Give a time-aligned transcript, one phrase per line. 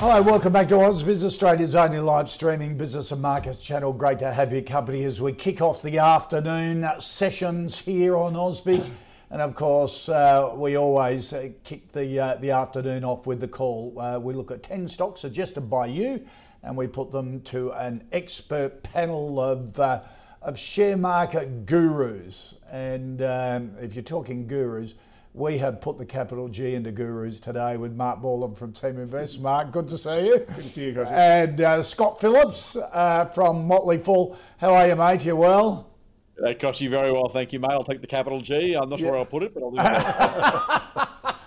[0.00, 3.94] Hi, welcome back to Oz Business Australia's only live streaming business and markets channel.
[3.94, 8.90] Great to have your company as we kick off the afternoon sessions here on AusBiz.
[9.30, 13.48] And of course, uh, we always uh, kick the, uh, the afternoon off with the
[13.48, 13.98] call.
[13.98, 16.26] Uh, we look at 10 stocks suggested by you
[16.62, 20.02] and we put them to an expert panel of, uh,
[20.42, 22.54] of share market gurus.
[22.70, 24.92] And um, if you're talking gurus,
[25.36, 29.38] we have put the capital G into gurus today with Mark Moreland from Team Invest.
[29.38, 30.38] Mark, good to see you.
[30.38, 31.08] Good to see you, Coach.
[31.10, 34.38] And uh, Scott Phillips uh, from Motley Fool.
[34.56, 35.26] How are you, mate?
[35.26, 35.90] You well?
[36.38, 37.70] That cost you very well, thank you, mate.
[37.70, 38.74] I'll take the capital G.
[38.74, 39.72] I'm not sure where I'll put it, but I'll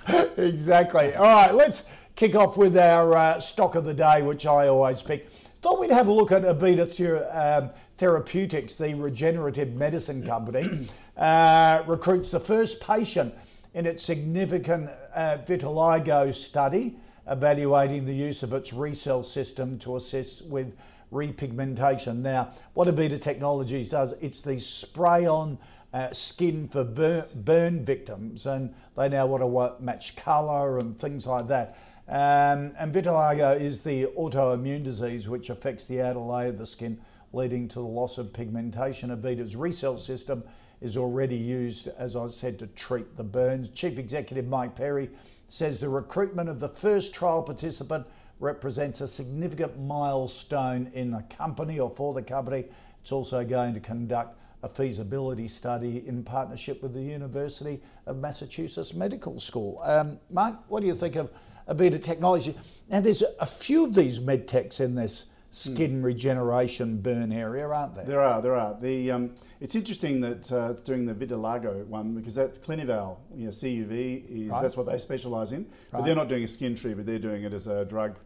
[0.05, 0.53] do it.
[0.53, 1.15] exactly.
[1.15, 5.01] All right, let's kick off with our uh, stock of the day, which I always
[5.01, 5.31] pick.
[5.61, 10.87] Thought we'd have a look at Avita um, Therapeutics, the regenerative medicine company,
[11.17, 13.33] uh, recruits the first patient
[13.73, 20.45] in its significant uh, vitiligo study, evaluating the use of its RECELL system to assist
[20.45, 20.75] with
[21.11, 22.17] repigmentation.
[22.17, 25.57] Now, what Avita Technologies does, it's the spray on
[25.93, 31.25] uh, skin for burn, burn, victims, and they now want to match colour and things
[31.25, 31.77] like that.
[32.07, 36.99] Um, and vitiligo is the autoimmune disease which affects the outer layer of the skin,
[37.33, 39.09] leading to the loss of pigmentation.
[39.15, 40.43] Avita's RECELL system
[40.81, 43.69] is already used, as I said, to treat the burns.
[43.69, 45.09] Chief Executive Mike Perry
[45.49, 48.05] says the recruitment of the first trial participant
[48.39, 52.65] represents a significant milestone in the company or for the company.
[53.01, 58.93] It's also going to conduct a feasibility study in partnership with the University of Massachusetts
[58.93, 59.81] Medical School.
[59.83, 61.31] Um, Mark, what do you think of
[61.67, 62.55] Avita Technology?
[62.89, 66.03] Now, there's a few of these medtechs in this skin mm.
[66.03, 68.05] regeneration burn area, aren't there?
[68.05, 68.77] There are, there are.
[68.79, 73.51] The, um, it's interesting that uh, doing the vitiligo one because that's Clinuvel, you know,
[73.51, 74.61] CUV is right.
[74.61, 76.05] that's what they specialise in, but right.
[76.05, 78.17] they're not doing a skin treatment; they're doing it as a drug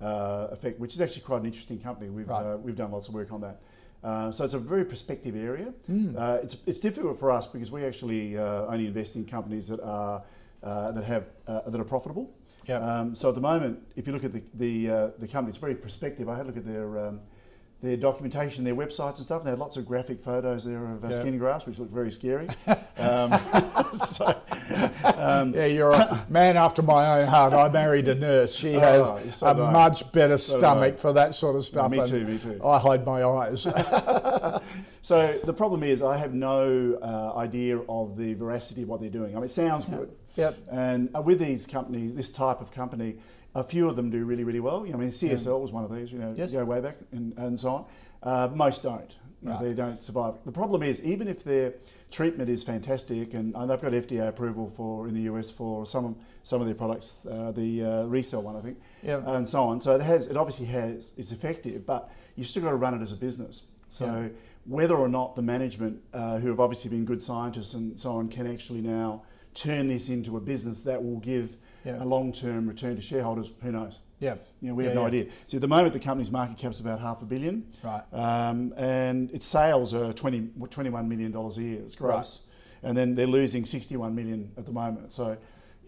[0.00, 2.10] uh, effect, which is actually quite an interesting company.
[2.10, 2.54] We've right.
[2.54, 3.60] uh, we've done lots of work on that.
[4.02, 5.72] Uh, so it's a very prospective area.
[5.88, 6.42] Mm.
[6.42, 10.24] it's, it's difficult for us because we actually uh, only invest in companies that are
[10.60, 12.34] that have that are profitable.
[12.66, 12.78] Yeah.
[12.78, 15.58] Um, so at the moment, if you look at the the, uh, the company, it's
[15.58, 16.28] very prospective.
[16.28, 17.20] I had a look at their um,
[17.82, 19.40] their documentation, their websites and stuff.
[19.40, 21.16] And they had lots of graphic photos there of uh, yep.
[21.16, 22.48] skin grafts, which looked very scary.
[22.96, 23.38] um,
[23.94, 24.40] so,
[25.04, 27.52] um, yeah, you're a man after my own heart.
[27.52, 28.54] I married a nurse.
[28.54, 28.80] She oh,
[29.16, 31.90] has so a much better so stomach for that sort of stuff.
[31.90, 32.60] Me too, me too.
[32.64, 33.62] I hide my eyes.
[35.02, 39.10] so the problem is, I have no uh, idea of the veracity of what they're
[39.10, 39.32] doing.
[39.32, 40.14] I mean, it sounds good.
[40.36, 40.58] Yep.
[40.70, 43.16] And uh, with these companies, this type of company,
[43.54, 44.80] a few of them do really, really well.
[44.82, 45.52] I mean, CSL yeah.
[45.52, 46.50] was one of these, you know, yes.
[46.50, 47.84] go way back and, and so on.
[48.22, 49.10] Uh, most don't.
[49.42, 49.60] Right.
[49.60, 50.34] Know, they don't survive.
[50.44, 51.74] The problem is, even if their
[52.12, 56.14] treatment is fantastic, and, and, they've got FDA approval for in the US for some
[56.44, 59.24] some of their products, uh, the uh, RECELL one, I think, yep.
[59.26, 59.80] and so on.
[59.80, 63.02] So it has, it obviously has, is effective, but you've still got to run it
[63.02, 63.62] as a business.
[63.88, 64.30] So
[64.64, 68.28] whether or not the management, uh, who have obviously been good scientists and so on,
[68.28, 69.22] can actually now
[69.54, 72.02] turn this into a business that will give yeah.
[72.02, 73.98] a long-term return to shareholders, who knows?
[74.20, 74.36] Yeah.
[74.60, 75.08] You know, we yeah, have no yeah.
[75.08, 75.26] idea.
[75.48, 77.66] So at the moment, the company's market cap is about half a billion.
[77.82, 78.02] Right.
[78.12, 81.80] Um, and its sales are 20, $21 million a year.
[81.82, 82.40] It's gross.
[82.40, 82.88] Right.
[82.88, 85.12] And then they're losing 61 million at the moment.
[85.12, 85.36] So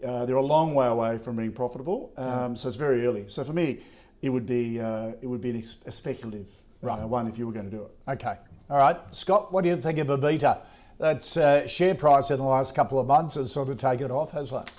[0.05, 2.13] uh, they're a long way away from being profitable.
[2.17, 2.57] Um.
[2.57, 3.25] So it's very early.
[3.29, 3.81] So for me,
[4.23, 6.49] it would be uh, it would be a speculative
[6.83, 7.91] uh, one if you were going to do it.
[8.09, 8.37] Okay.
[8.71, 8.99] All right.
[9.11, 10.61] Scott, what do you think of Avita?
[10.99, 14.31] That uh, share price in the last couple of months has sort of taken off,
[14.31, 14.75] hasn't it?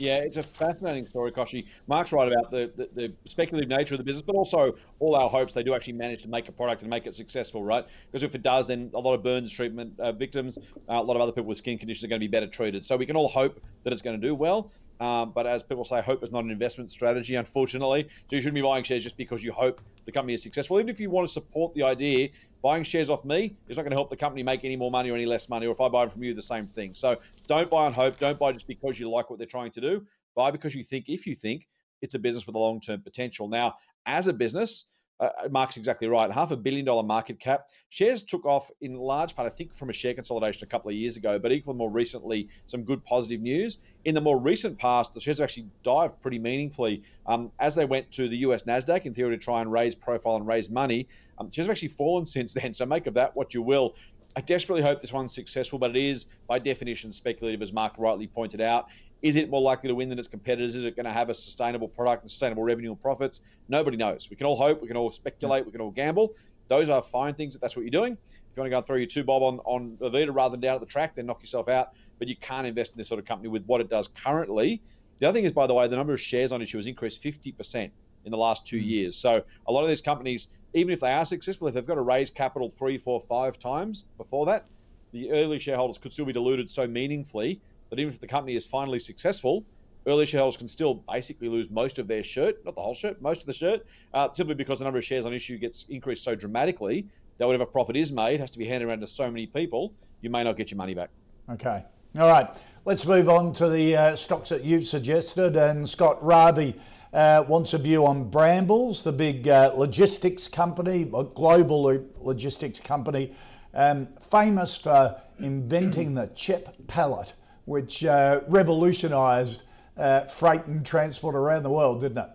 [0.00, 1.66] Yeah, it's a fascinating story, Kochie.
[1.86, 5.28] Mark's right about the, the, the, speculative nature of the business, but also all our
[5.28, 7.84] hopes they do actually manage to make a product and make it successful, right?
[8.06, 10.56] Because if it does, then a lot of burns treatment uh, victims,
[10.88, 12.82] uh, a lot of other people with skin conditions are going to be better treated.
[12.82, 14.72] So we can all hope that it's going to do well.
[15.00, 18.08] Um, but as people say, hope is not an investment strategy, unfortunately.
[18.28, 20.78] So you shouldn't be buying shares just because you hope the company is successful.
[20.78, 22.28] Even if you want to support the idea,
[22.62, 25.10] buying shares off me is not going to help the company make any more money
[25.10, 25.66] or any less money.
[25.66, 26.94] Or if I buy from you, the same thing.
[26.94, 27.16] So
[27.46, 28.18] don't buy on hope.
[28.18, 30.06] Don't buy just because you like what they're trying to do.
[30.34, 31.66] Buy because you think, if you think,
[32.02, 33.48] it's a business with a long term potential.
[33.48, 33.74] Now,
[34.06, 34.86] as a business,
[35.20, 36.32] uh, Mark's exactly right.
[36.32, 37.66] Half a billion dollar market cap.
[37.90, 40.96] Shares took off in large part, I think, from a share consolidation a couple of
[40.96, 43.78] years ago, but equally more recently, some good positive news.
[44.06, 47.84] In the more recent past, the shares have actually dived pretty meaningfully um, as they
[47.84, 51.06] went to the US NASDAQ in theory to try and raise profile and raise money.
[51.38, 53.94] Um, shares have actually fallen since then, so make of that what you will.
[54.36, 58.28] I desperately hope this one's successful, but it is by definition speculative, as Mark rightly
[58.28, 58.86] pointed out.
[59.22, 60.74] Is it more likely to win than its competitors?
[60.74, 63.40] Is it going to have a sustainable product and sustainable revenue and profits?
[63.68, 64.28] Nobody knows.
[64.30, 66.34] We can all hope, we can all speculate, we can all gamble.
[66.68, 68.12] Those are fine things if that's what you're doing.
[68.12, 70.60] If you want to go and throw your two bob on, on Avita rather than
[70.60, 71.90] down at the track, then knock yourself out.
[72.18, 74.80] But you can't invest in this sort of company with what it does currently.
[75.18, 77.22] The other thing is, by the way, the number of shares on issue has increased
[77.22, 77.90] 50%
[78.24, 78.86] in the last two mm.
[78.86, 79.16] years.
[79.16, 82.02] So a lot of these companies, even if they are successful, if they've got to
[82.02, 84.66] raise capital three, four, five times before that,
[85.12, 88.64] the early shareholders could still be diluted so meaningfully that even if the company is
[88.64, 89.64] finally successful,
[90.06, 93.40] early shareholders can still basically lose most of their shirt, not the whole shirt, most
[93.40, 93.84] of the shirt,
[94.14, 97.06] uh, simply because the number of shares on issue gets increased so dramatically
[97.38, 100.30] that whatever profit is made has to be handed around to so many people, you
[100.30, 101.10] may not get your money back.
[101.50, 101.84] Okay.
[102.18, 102.48] All right.
[102.84, 105.56] Let's move on to the uh, stocks that you've suggested.
[105.56, 106.74] And Scott Ravi
[107.12, 113.34] uh, wants a view on Brambles, the big uh, logistics company, a global logistics company,
[113.74, 117.34] um, famous for inventing the CHEP pallet
[117.70, 119.62] which uh, revolutionised
[119.96, 122.30] uh, freight and transport around the world, didn't it?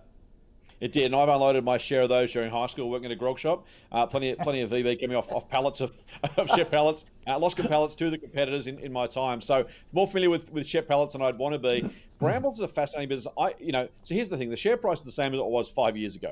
[0.79, 3.17] It did, and I've unloaded my share of those during high school, working at a
[3.17, 3.65] grog shop.
[3.91, 5.91] Uh, plenty, of, plenty of VB coming off, off pallets of,
[6.37, 7.03] of CHEP pallets.
[7.27, 9.41] Uh, lost pallets to the competitors in, in my time.
[9.41, 11.93] So more familiar with, with CHEP pallets than I'd want to be.
[12.17, 13.33] Brambles is a fascinating business.
[13.37, 15.45] I, you know, so here's the thing: the share price is the same as it
[15.45, 16.31] was five years ago,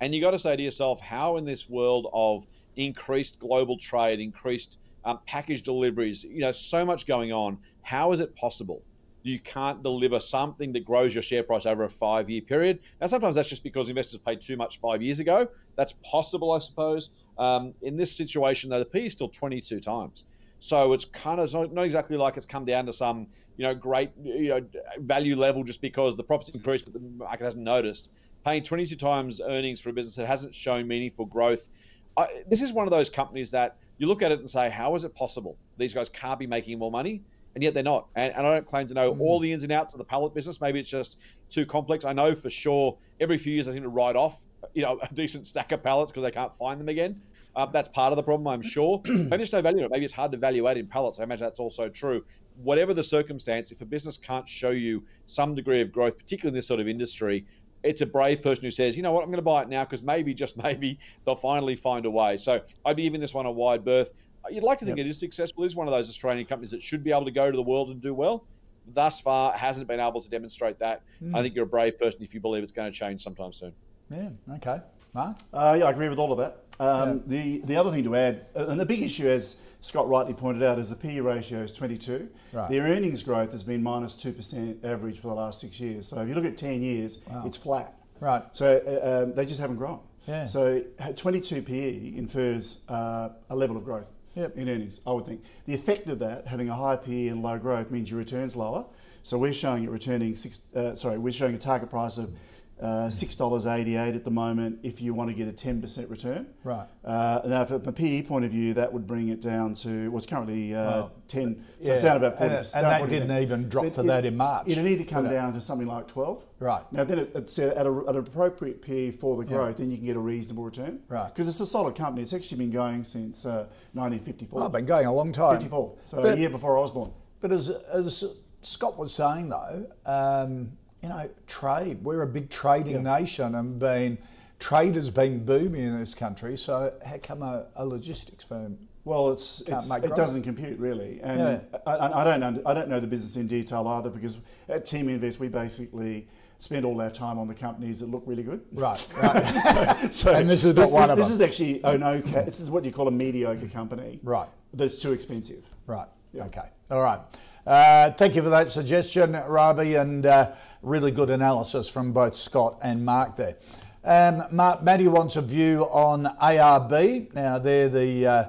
[0.00, 4.18] and you got to say to yourself, how in this world of increased global trade,
[4.18, 7.58] increased um, package deliveries, you know, so much going on.
[7.82, 8.82] How is it possible
[9.24, 12.80] you can't deliver something that grows your share price over a five year period?
[13.00, 15.46] Now, sometimes that's just because investors paid too much five years ago.
[15.76, 17.10] That's possible, I suppose.
[17.38, 20.24] Um, in this situation, though, the P is still 22 times.
[20.60, 23.26] So it's kind of not, not exactly like it's come down to some
[23.56, 24.60] you know great you know
[25.00, 28.10] value level just because the profits increased but the market hasn't noticed.
[28.44, 31.68] Paying 22 times earnings for a business that hasn't shown meaningful growth.
[32.16, 34.94] I, this is one of those companies that you look at it and say, how
[34.94, 37.22] is it possible these guys can't be making more money?
[37.54, 38.08] And yet they're not.
[38.14, 39.20] And, and I don't claim to know mm.
[39.20, 40.60] all the ins and outs of the pallet business.
[40.60, 41.18] Maybe it's just
[41.50, 42.04] too complex.
[42.04, 44.40] I know for sure every few years they seem to write off,
[44.74, 47.20] you know, a decent stack of pallets because they can't find them again.
[47.54, 49.00] Uh, that's part of the problem, I'm sure.
[49.04, 49.90] Maybe there's no value in it.
[49.90, 51.20] Maybe it's hard to evaluate in pallets.
[51.20, 52.24] I imagine that's also true.
[52.62, 56.58] Whatever the circumstance, if a business can't show you some degree of growth, particularly in
[56.58, 57.46] this sort of industry,
[57.82, 59.84] it's a brave person who says, you know what, I'm going to buy it now
[59.84, 62.36] because maybe, just maybe, they'll finally find a way.
[62.36, 64.12] So I'd be giving this one a wide berth.
[64.50, 65.06] You'd like to think yep.
[65.06, 65.64] it is successful.
[65.64, 67.62] It is one of those Australian companies that should be able to go to the
[67.62, 68.44] world and do well.
[68.92, 71.02] Thus far, hasn't been able to demonstrate that.
[71.22, 71.36] Mm.
[71.36, 73.72] I think you're a brave person if you believe it's going to change sometime soon.
[74.10, 74.30] Yeah.
[74.56, 74.80] Okay.
[75.14, 75.36] Mark.
[75.52, 76.64] Uh, yeah, I agree with all of that.
[76.80, 77.58] Um, yeah.
[77.58, 80.62] The the other thing to add, uh, and the big issue, as Scott rightly pointed
[80.62, 82.28] out, is the PE ratio is 22.
[82.52, 82.70] Right.
[82.70, 86.08] Their earnings growth has been minus two percent average for the last six years.
[86.08, 87.44] So if you look at 10 years, wow.
[87.46, 87.94] it's flat.
[88.20, 88.42] Right.
[88.52, 90.00] So uh, um, they just haven't grown.
[90.26, 90.46] Yeah.
[90.46, 90.82] So
[91.16, 94.56] 22 PE infers uh, a level of growth yep.
[94.56, 95.42] in earnings, I would think.
[95.66, 98.84] The effect of that, having a high PE and low growth, means your return's lower.
[99.22, 100.62] So we're showing it returning six.
[100.74, 102.34] Uh, sorry, we're showing a target price of
[102.82, 106.48] uh, $6.88 at the moment if you want to get a 10% return.
[106.64, 106.86] Right.
[107.04, 110.26] Uh, now, from a PE point of view, that would bring it down to what's
[110.26, 111.64] currently uh, 10.
[111.80, 111.92] So yeah.
[111.92, 114.36] it's down about 40 And, and that didn't even drop so to it, that in
[114.36, 114.66] March.
[114.66, 116.44] It'd need to come down to something like 12.
[116.58, 116.82] Right.
[116.92, 119.84] Now, then it, it's at, a, at, an appropriate PE for the growth, yeah.
[119.84, 121.00] then you can get a reasonable return.
[121.08, 121.32] Right.
[121.32, 122.22] Because it's a solid company.
[122.22, 124.64] It's actually been going since 1954.
[124.64, 125.54] I've been going a long time.
[125.54, 125.98] 54.
[126.04, 127.12] So but, a year before I was born.
[127.40, 128.24] But as, as
[128.62, 132.02] Scott was saying, though, um, you know, trade.
[132.02, 133.18] We're a big trading yeah.
[133.18, 134.18] nation and been
[134.58, 136.56] trade has been booming in this country.
[136.56, 138.78] So how come a, a logistics firm?
[139.04, 141.78] Well, it's, it's it doesn't compute really, and yeah.
[141.84, 145.08] I, I, don't under, I don't know the business in detail either because at Team
[145.08, 146.28] Invest we basically
[146.60, 148.60] spend all our time on the companies that look really good.
[148.70, 149.08] Right.
[149.20, 150.14] right.
[150.14, 151.34] so, so, and this is not this, one this, of this them.
[151.34, 152.44] is actually an okay.
[152.44, 154.20] This is what you call a mediocre company.
[154.22, 154.48] Right.
[154.72, 155.64] That's too expensive.
[155.88, 156.06] Right.
[156.32, 156.44] Yeah.
[156.44, 156.68] Okay.
[156.88, 157.18] All right.
[157.64, 160.50] Uh, thank you for that suggestion, Ravi, and uh,
[160.82, 163.56] really good analysis from both Scott and Mark there.
[164.02, 167.32] Um, Mark, Matty wants a view on ARB.
[167.34, 168.44] Now, they're the uh,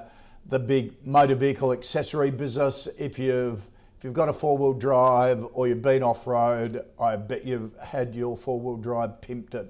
[0.46, 2.88] the big motor vehicle accessory business.
[2.98, 7.14] If you've if you've got a four wheel drive or you've been off road, I
[7.14, 9.66] bet you've had your four wheel drive pimped at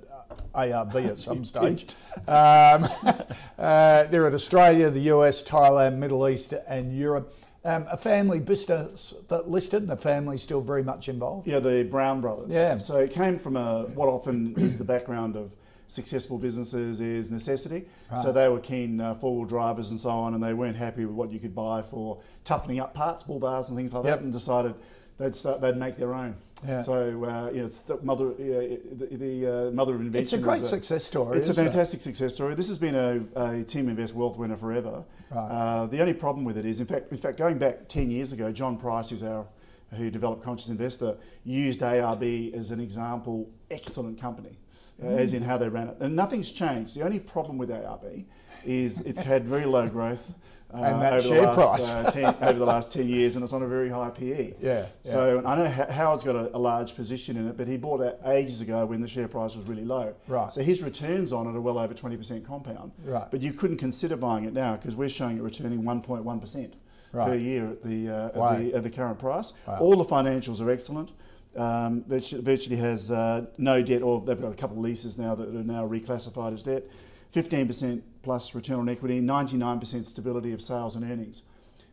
[0.54, 1.84] ARB at some stage.
[2.26, 2.88] Um,
[3.58, 7.34] uh, they're in Australia, the US, Thailand, Middle East, and Europe.
[7.66, 11.47] Um, a family business that listed, and the family's still very much involved.
[11.47, 12.52] Yeah, the Brown brothers.
[12.52, 12.76] Yeah.
[12.76, 15.50] So it came from a what often is the background of
[15.88, 17.87] successful businesses is necessity.
[18.11, 18.21] Right.
[18.21, 21.14] So they were keen uh, four-wheel drivers and so on, and they weren't happy with
[21.14, 24.18] what you could buy for toughening up parts, bull bars and things like yep.
[24.18, 24.75] that, and decided
[25.18, 26.37] they'd start, they'd make their own.
[26.66, 26.83] Yeah.
[26.83, 30.23] So uh, you know, it's the mother, uh, the, the uh, mother of invention.
[30.23, 31.38] It's a great a, success story.
[31.38, 32.02] It's a fantastic it?
[32.02, 32.54] success story.
[32.54, 35.04] This has been a, a Teaminvest Wealth winner forever.
[35.30, 35.40] Right.
[35.40, 38.33] Uh, the only problem with it is, in fact, in fact, going back ten years
[38.33, 39.47] ago, John Price, who's our
[39.94, 43.50] who developed Conscious Investor, used ARB as an example.
[43.71, 44.59] Excellent company,
[45.02, 45.18] mm.
[45.18, 46.94] as in how they ran it, and nothing's changed.
[46.94, 48.25] The only problem with ARB
[48.64, 50.33] is it's had very low growth.
[50.73, 53.52] Uh, and that share last, price uh, ten, over the last ten years, and it's
[53.52, 54.54] on a very high PE.
[54.61, 54.87] Yeah.
[55.04, 58.18] So I know Howard's got a, a, large position in it, but he bought it
[58.26, 60.14] ages ago when the share price was really low.
[60.26, 60.52] Right.
[60.52, 62.92] So his returns on it are well over twenty percent compound.
[63.04, 63.30] Right.
[63.30, 66.40] But you couldn't consider buying it now because we're showing it returning one point one
[66.40, 66.75] percent
[67.23, 69.52] per year at the, uh, at the, at the current price.
[69.66, 69.78] Wow.
[69.78, 71.11] All the financials are excellent.
[71.56, 75.37] Um, virtually, virtually, has uh, no debt, or they've got a couple of leases now
[75.37, 76.85] that are now reclassified as debt.
[77.34, 81.42] 15% plus return on equity, 99% stability of sales and earnings.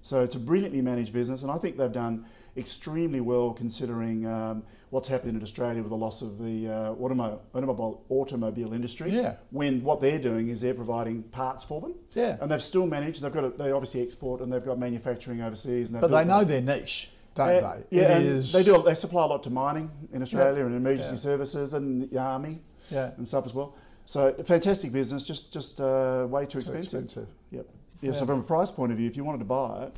[0.01, 2.25] So it's a brilliantly managed business, and I think they've done
[2.57, 7.41] extremely well considering um, what's happened in Australia with the loss of the uh, automobile,
[7.53, 9.11] automobile, automobile industry.
[9.11, 9.35] Yeah.
[9.51, 11.95] When what they're doing is they're providing parts for them.
[12.13, 12.37] Yeah.
[12.41, 13.21] And they've still managed.
[13.21, 13.43] They've got.
[13.45, 15.91] A, they obviously export and they've got manufacturing overseas.
[15.91, 17.09] but they know their niche.
[17.35, 17.97] Don't uh, they?
[17.97, 18.83] Yeah, they do.
[18.83, 20.65] They supply a lot to mining in Australia yeah.
[20.65, 21.17] and emergency yeah.
[21.17, 23.11] services and the army yeah.
[23.15, 23.75] and stuff as well.
[24.05, 27.03] So fantastic business, just just uh, way too, too expensive.
[27.03, 27.27] expensive.
[27.51, 27.65] Yep.
[28.01, 29.95] Yeah, yeah, So from a price point of view, if you wanted to buy it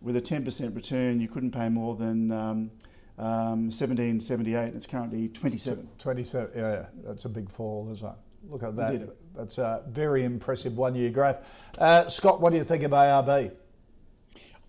[0.00, 2.70] with a ten percent return, you couldn't pay more than um,
[3.18, 4.74] um, seventeen seventy eight.
[4.74, 5.88] It's currently twenty seven.
[5.98, 6.50] Twenty seven.
[6.54, 8.14] Yeah, yeah, that's a big fall, isn't it?
[8.50, 9.08] Look at that.
[9.34, 11.44] That's a very impressive one year growth.
[11.78, 13.52] Uh, Scott, what do you think of ARB?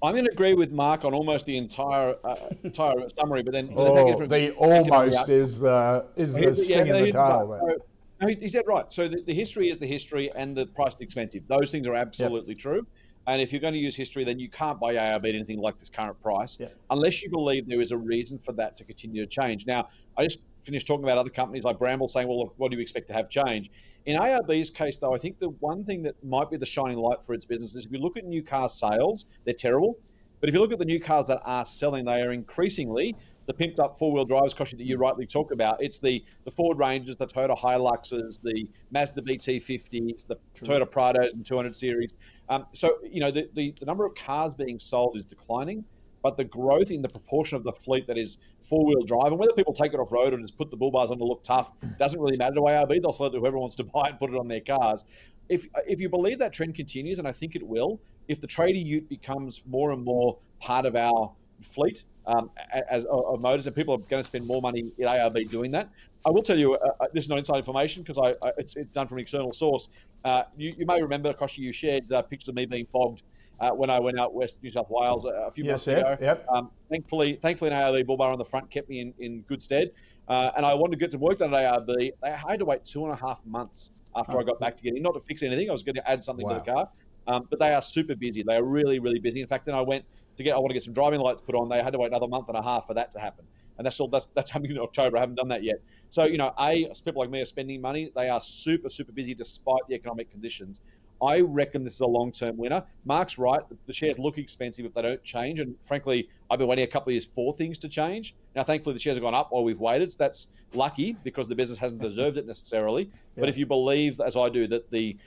[0.04, 3.74] I'm going to agree with Mark on almost the entire uh, entire summary, but then
[3.76, 7.80] oh, the almost is the is the sting yeah, in the tail.
[8.20, 8.92] No, he, said right.
[8.92, 11.44] So the, the, history is the history, and the price is expensive.
[11.48, 12.60] Those things are absolutely yep.
[12.60, 12.88] true.
[13.28, 15.78] And if you're going to use history, then you can't buy ARB at anything like
[15.78, 16.74] this current price, yep.
[16.90, 19.66] unless you believe there is a reason for that to continue to change.
[19.66, 22.82] Now, I just finished talking about other companies like Bramble, saying, "Well, what do you
[22.82, 23.70] expect to have change?"
[24.06, 27.24] In ARB's case, though, I think the one thing that might be the shining light
[27.24, 29.98] for its business is if you look at new car sales, they're terrible.
[30.40, 33.16] But if you look at the new cars that are selling, they are increasingly
[33.48, 35.82] the pimped up four wheel drives, Kochie, that you rightly talk about.
[35.82, 40.68] It's the, the Ford Rangers, the Toyota Hiluxes, the Mazda BT50s, the True.
[40.68, 42.16] Toyota Prados and 200 series.
[42.50, 45.86] Um, so, you know, the, the, the number of cars being sold is declining,
[46.22, 49.40] but the growth in the proportion of the fleet that is four wheel drive, and
[49.40, 51.44] whether people take it off road and just put the bull bars on to look
[51.44, 53.02] tough, doesn't really matter to ARB.
[53.02, 55.06] They'll sell it to whoever wants to buy it and put it on their cars.
[55.48, 58.78] If, if you believe that trend continues, and I think it will, if the trader
[58.78, 62.52] ute becomes more and more part of our fleet um,
[62.90, 65.90] as of motors, and people are going to spend more money in ARB doing that.
[66.26, 68.76] I will tell you, uh, uh, this is not inside information because I, I, it's,
[68.76, 69.88] it's, done from an external source.
[70.26, 73.24] Uh, you, you, may remember, Kochie, you shared uh, pictures of me being fogged
[73.62, 76.18] uh, when I went out west New South Wales a, few yes, months ago.
[76.20, 76.46] Yep.
[76.50, 79.62] Um, thankfully, thankfully, an ARB bull bar on the front kept me in, in good
[79.62, 79.92] stead.
[80.28, 82.12] Uh, and I wanted to get some work done at ARB.
[82.22, 84.42] I had to wait two and a half months after oh.
[84.42, 85.70] I got back to get in, not to fix anything.
[85.70, 86.56] I was going to add something wow.
[86.56, 86.90] to the car.
[87.28, 88.44] Um, but they are super busy.
[88.44, 89.42] They are really, really busy.
[89.42, 90.04] In fact, then I went
[90.38, 91.70] to get I want to get some driving lights put on.
[91.70, 93.46] They had to wait another month and a half for that to happen,
[93.78, 94.08] and that's all.
[94.08, 95.18] That's that's happening in October.
[95.18, 95.82] I haven't done that yet.
[96.10, 98.12] So you know, a people like me are spending money.
[98.16, 100.82] They are super super busy despite the economic conditions.
[101.20, 102.84] I reckon this is a long-term winner.
[103.04, 103.62] Mark's right.
[103.88, 107.10] The shares look expensive if they don't change, and frankly, I've been waiting a couple
[107.10, 108.36] of years for things to change.
[108.56, 110.12] Now, thankfully, the shares have gone up while we've waited.
[110.12, 113.06] So that's lucky because the business hasn't deserved it necessarily.
[113.06, 113.42] Yeah.
[113.42, 115.18] But if you believe, as I do, that the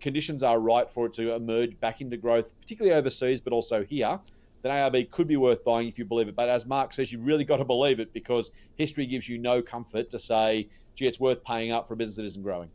[0.00, 4.20] conditions are right for it to emerge back into growth, particularly overseas, but also here,
[4.62, 6.36] then ARB could be worth buying if you believe it.
[6.36, 9.62] But as Mark says, you've really got to believe it because history gives you no
[9.62, 12.70] comfort to say, gee, it's worth paying up for a business that isn't growing.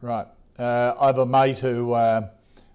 [0.00, 0.26] Right.
[0.58, 2.28] Uh, I have a mate who uh,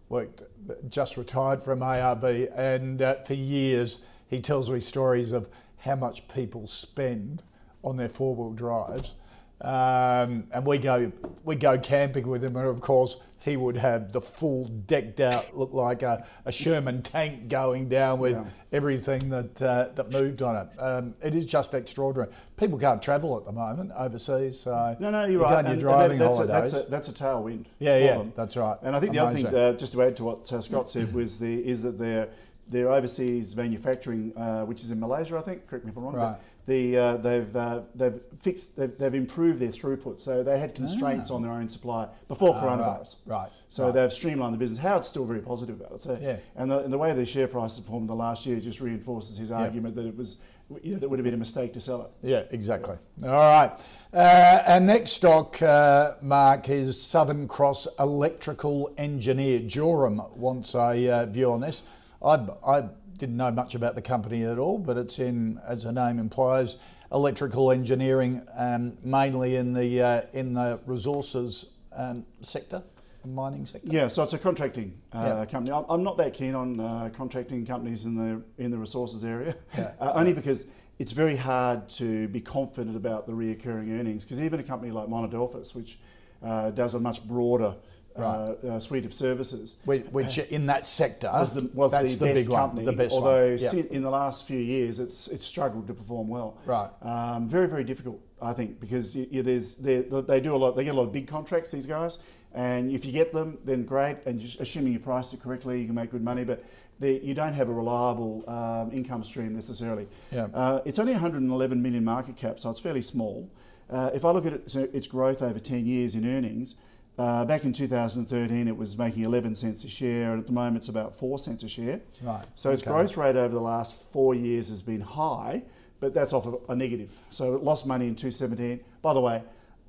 [0.09, 0.43] worked,
[0.89, 5.47] just retired from ARB, and uh, for years he tells me stories of
[5.77, 7.41] how much people spend
[7.83, 9.13] on their four wheel drives.
[9.61, 11.11] Um, and we go
[11.43, 13.17] we go camping with him, and of course
[13.49, 18.19] he would have the full decked out, look like a, a Sherman tank going down
[18.19, 18.45] with yeah.
[18.71, 20.67] everything that uh, that moved on it.
[20.79, 22.31] Um, it is just extraordinary.
[22.57, 25.65] People can't travel at the moment overseas, so no, no, you're, right.
[25.65, 26.73] Your driving that's, holidays.
[26.73, 27.65] A, that's, a, that's a tailwind.
[27.79, 28.33] Yeah, yeah, them.
[28.35, 28.77] that's right.
[28.83, 29.43] And I think Amazing.
[29.43, 31.81] the other thing, uh, just to add to what uh, Scott said, was the is
[31.81, 32.29] that they're
[32.69, 35.67] their overseas manufacturing, uh, which is in Malaysia, I think.
[35.67, 36.15] Correct me if I'm wrong.
[36.15, 36.37] Right.
[36.69, 41.31] The, uh, they've uh, they've fixed they've, they've improved their throughput, so they had constraints
[41.31, 43.15] on their own supply before Ah, coronavirus.
[43.25, 43.93] right, right, So right.
[43.95, 44.77] they've streamlined the business.
[44.79, 46.01] Howard's still very positive about it.
[46.01, 46.37] So, Yeah.
[46.55, 49.49] And the, and the way the share price performed the last year just reinforces his
[49.51, 50.37] argument that it was
[50.83, 52.11] you know, that would have been a mistake to sell it.
[52.21, 52.97] Yeah, exactly.
[53.23, 53.71] All right.
[54.13, 59.59] Uh, our next stock, uh, Mark, is Southern Cross Electrical Engineer.
[59.61, 61.81] Joram wants a uh, view on this.
[62.23, 62.83] I, I
[63.19, 66.77] didn't know much about the company at all, but it's in, as the name implies,
[67.11, 72.81] electrical engineering, um, mainly in the uh, in the resources um, sector,
[73.25, 73.87] mining sector.
[73.91, 75.45] Yeah, so it's a contracting uh, Yeah.
[75.45, 75.71] company.
[75.71, 79.91] I'm- not that keen on uh, contracting companies in the in the resources area, Yeah.
[79.99, 84.23] uh, only because it's very hard to be confident about the reoccurring earnings.
[84.23, 85.99] Because even a company like Monadelphous, which
[86.43, 87.75] uh, does a much broader
[88.15, 88.21] uh,
[88.67, 92.19] uh, suite of services, Which, which in that sector was the, was the, the, best
[92.19, 92.83] big company.
[92.83, 92.85] one.
[92.85, 93.57] The best although.
[93.59, 93.83] Yeah.
[93.91, 96.57] in the last few years, it's it's struggled to perform well.
[96.65, 96.89] Right.
[97.01, 100.75] Um, very very difficult, I think, because you, you, there's they, they do a lot.
[100.75, 101.71] They get a lot of big contracts.
[101.71, 102.17] These guys,
[102.53, 104.17] and if you get them, then great.
[104.25, 106.43] And just assuming you priced it correctly, you can make good money.
[106.43, 106.63] But
[106.99, 110.07] they, you don't have a reliable um, income stream necessarily.
[110.31, 110.47] Yeah.
[110.53, 113.49] Uh, it's only 111 million market cap, so it's fairly small.
[113.89, 116.75] Uh, if I look at it, so its growth over 10 years in earnings,
[117.19, 120.77] uh, back in 2013 it was making 11 cents a share, and at the moment
[120.77, 121.99] it's about 4 cents a share.
[122.21, 122.91] Right, So its okay.
[122.91, 125.63] growth rate over the last four years has been high,
[125.99, 127.15] but that's off a, a negative.
[127.29, 128.79] So it lost money in 2017.
[129.01, 129.43] By the way,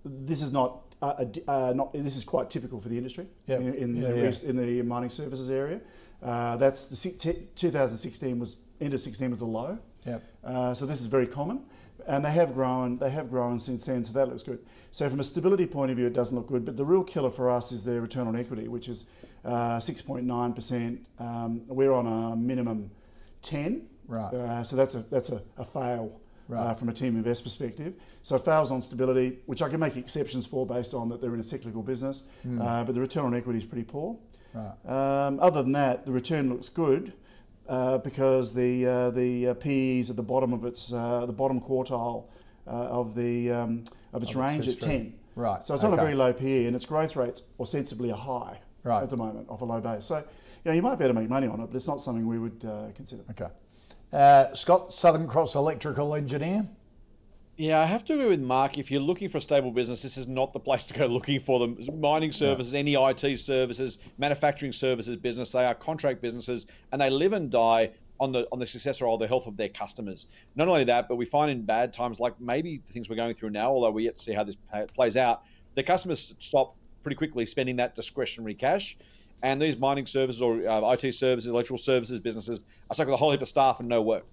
[0.04, 0.82] this is not.
[1.02, 3.56] Uh, uh, not this is quite typical for the industry Yeah.
[3.56, 4.50] in, in, Yeah, the, yeah.
[4.50, 5.80] in the mining services area.
[6.22, 6.96] Uh, that's the
[7.54, 9.78] 2016 was end of 16 was the low.
[10.04, 10.22] Yep.
[10.44, 11.60] Uh, so this is very common,
[12.06, 12.98] and they have grown.
[12.98, 14.64] They have grown since then, so that looks good.
[14.90, 16.64] So from a stability point of view, it doesn't look good.
[16.64, 19.04] But the real killer for us is their return on equity, which is
[19.44, 21.06] uh, 6.9 percent.
[21.18, 22.90] Um, we're on a minimum
[23.42, 23.86] 10.
[24.06, 24.34] Right.
[24.34, 26.20] Uh, so that's a that's a, a fail.
[26.52, 29.96] Uh, from a team invest perspective, so it fails on stability, which I can make
[29.96, 32.24] exceptions for based on that they're in a cyclical business,
[32.60, 34.18] uh, but the return on equity is pretty poor.
[34.52, 34.74] Right.
[34.84, 37.12] Um, other than that, the return looks good
[37.70, 41.60] uh, because the uh, the uh, PEs at the bottom of its uh, the bottom
[41.60, 42.24] quartile
[42.66, 45.14] uh, of the um, of its Of its range at ten.
[45.36, 48.58] Right, So it's on a very low PE, and its growth rates ostensibly are high
[48.82, 49.02] Right.
[49.02, 50.04] at the moment off a low base.
[50.04, 50.24] So
[50.64, 52.38] yeah, you might be able to make money on it, but it's not something we
[52.38, 53.22] would uh, consider.
[53.30, 53.46] Okay.
[54.12, 56.66] Uh, Scott, Southern Cross Electrical Engineer.
[57.60, 58.78] Yeah, I have to agree with Mark.
[58.78, 61.38] If you're looking for a stable business, this is not the place to go looking
[61.38, 61.76] for them.
[62.00, 67.34] Mining services, any IT services, manufacturing services business, they are contract businesses, and they live
[67.34, 70.24] and die on the on the success or the health of their customers.
[70.56, 73.34] Not only that, but we find in bad times, like maybe the things we're going
[73.34, 74.56] through now, although we yet to see how this
[74.94, 75.42] plays out,
[75.74, 78.96] the customers stop pretty quickly spending that discretionary cash.
[79.42, 83.18] And these mining services or uh, IT services, electrical services businesses are stuck with a
[83.18, 84.24] whole heap of staff and no work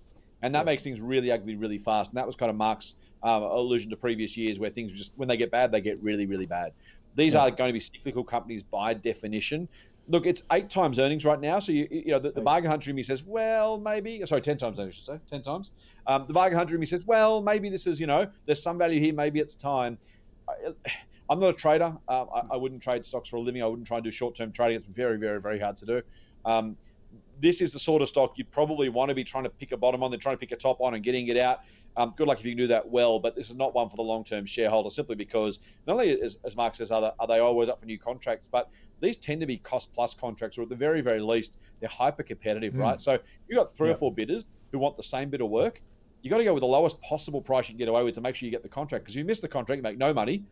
[0.41, 2.12] and that makes things really ugly really fast.
[2.12, 5.28] And that was kind of Mark's um, allusion to previous years where things just when
[5.28, 6.73] they get bad, they get really really bad.
[7.15, 9.67] These are going to be cyclical companies by definition.
[10.10, 11.60] Look, it's eight times earnings right now.
[11.60, 14.58] So you you know the, the bargain hunter in me says, well, maybe sorry, ten
[14.58, 15.71] times earnings, say, ten times.
[16.06, 18.78] Um, the bargain hunter in me says, well, maybe this is you know there's some
[18.78, 19.13] value here.
[19.13, 19.97] Maybe it's time.
[20.47, 20.71] I,
[21.30, 21.93] I'm not a trader.
[22.08, 23.62] Um, I, I wouldn't trade stocks for a living.
[23.62, 24.78] I wouldn't try and do short-term trading.
[24.78, 26.02] It's very, very, very hard to do.
[26.45, 26.78] Um,
[27.39, 29.78] this is the sort of stock you'd probably want to be trying to pick a
[29.78, 31.60] bottom on, then trying to pick a top on and getting it out.
[31.95, 33.95] Um, good luck if you can do that well, but this is not one for
[33.95, 37.39] the long-term shareholder simply because not only, as, as Mark says, are they, are they
[37.39, 38.69] always up for new contracts, but
[39.00, 43.02] these tend to be cost-plus contracts, or at the very, very least, they're hyper-competitive, right?
[43.02, 45.82] So you've got three or four bidders who want the same bit of work.
[46.21, 48.21] You've got to go with the lowest possible price you can get away with to
[48.21, 49.06] make sure you get the contract.
[49.06, 50.43] Because if you miss the contract, you make no money.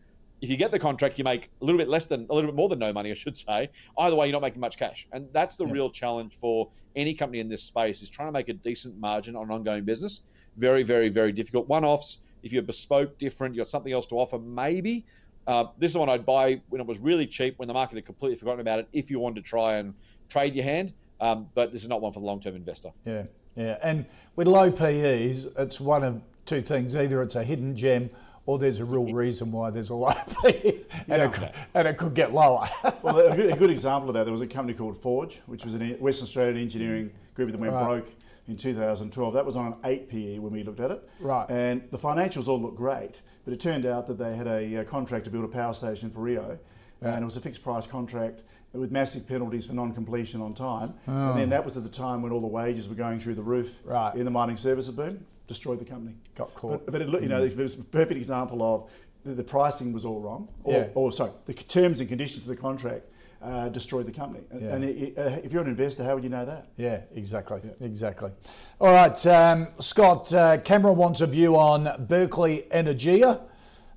[0.41, 2.55] If you get the contract, you make a little bit less than a little bit
[2.55, 3.69] more than no money, I should say.
[3.97, 7.39] Either way, you're not making much cash, and that's the real challenge for any company
[7.39, 10.21] in this space is trying to make a decent margin on an ongoing business.
[10.57, 11.67] Very, very, very difficult.
[11.67, 12.19] One-offs.
[12.43, 15.05] If you're bespoke, different, you've got something else to offer, maybe.
[15.47, 18.05] Uh, this is one I'd buy when it was really cheap, when the market had
[18.05, 18.87] completely forgotten about it.
[18.93, 19.93] If you wanted to try and
[20.29, 22.91] trade your hand, um, but this is not one for the long-term investor.
[23.05, 23.23] Yeah,
[23.55, 23.77] yeah.
[23.81, 26.95] And with low PEs, it's one of two things.
[26.95, 28.09] Either it's a hidden gem
[28.45, 30.11] or there's a real reason why there's a low
[30.43, 32.65] PE and, it, could, and it could get lower.
[33.01, 35.65] well, a good, a good example of that, there was a company called Forge, which
[35.65, 37.85] was a Western Australian engineering group that went Right.
[37.85, 38.09] broke
[38.47, 39.33] in 2012.
[39.33, 41.09] That was on an 8 PE when we looked at it.
[41.19, 41.49] Right.
[41.49, 44.83] And the financials all looked great, but it turned out that they had a, uh
[44.83, 46.59] contract to build a power station for Rio,
[47.01, 48.41] and it was a fixed price contract
[48.73, 50.93] with massive penalties for non-completion on time.
[51.07, 53.43] And then that was at the time when all the wages were going through the
[53.43, 54.13] roof Right.
[54.15, 56.15] in the mining services boom, destroyed the company.
[56.35, 56.85] Got caught.
[56.85, 58.89] But, but it, you know, it was a perfect example of
[59.23, 60.87] the, the pricing was all wrong, or, Yeah.
[60.95, 63.05] or sorry, the terms and conditions of the contract
[63.41, 64.43] uh, destroyed the company.
[64.51, 64.75] And- Yeah.
[64.75, 66.67] And it, uh, if you're an investor, how would you know that?
[66.77, 68.31] Yeah, exactly, exactly.
[68.79, 73.41] All right, um, Scott, uh, Cameron wants a view on Berkeley Energia,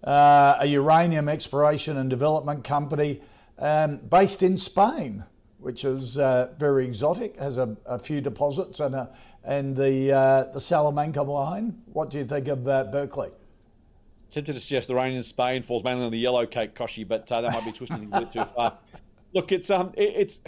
[0.05, 3.21] uh, a uranium exploration and development company
[3.59, 5.25] um, based in Spain,
[5.59, 9.11] which is uh, very exotic, has a, a few deposits and, a,
[9.45, 11.81] and the, uh, the Salamanca mine.
[11.93, 13.31] What do you think of uh, Berkeley?
[14.31, 17.31] Tempted to suggest the rain in Spain falls mainly on the yellow cake, Kochie, but
[17.33, 18.79] uh, that might be twisting things a bit too far.
[19.35, 20.41] Look, it's um, it, it's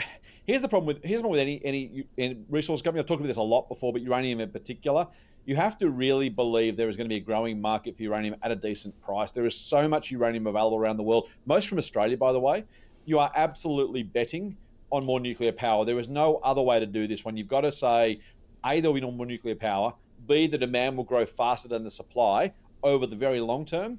[0.46, 3.00] here's the problem with here's the problem with any any, any resource company.
[3.00, 5.07] I've talked about this a lot before, but uranium in particular,
[5.46, 8.37] you have to really believe there is going to be a growing market for uranium
[8.42, 9.33] at a decent price.
[9.33, 12.64] There is so much uranium available around the world, most from Australia, by the way.
[13.07, 14.57] You are absolutely betting
[14.92, 15.85] on more nuclear power.
[15.85, 17.37] There is no other way to do this one.
[17.37, 18.20] You've got to say,
[18.64, 19.92] A, there'll be no more nuclear power.
[20.26, 23.98] B, the demand will grow faster than the supply over the very long term.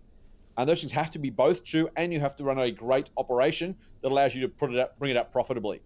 [0.58, 3.10] And those things have to be both true, and you have to run a great
[3.18, 5.82] operation that allows you to put it up, bring it up profitably.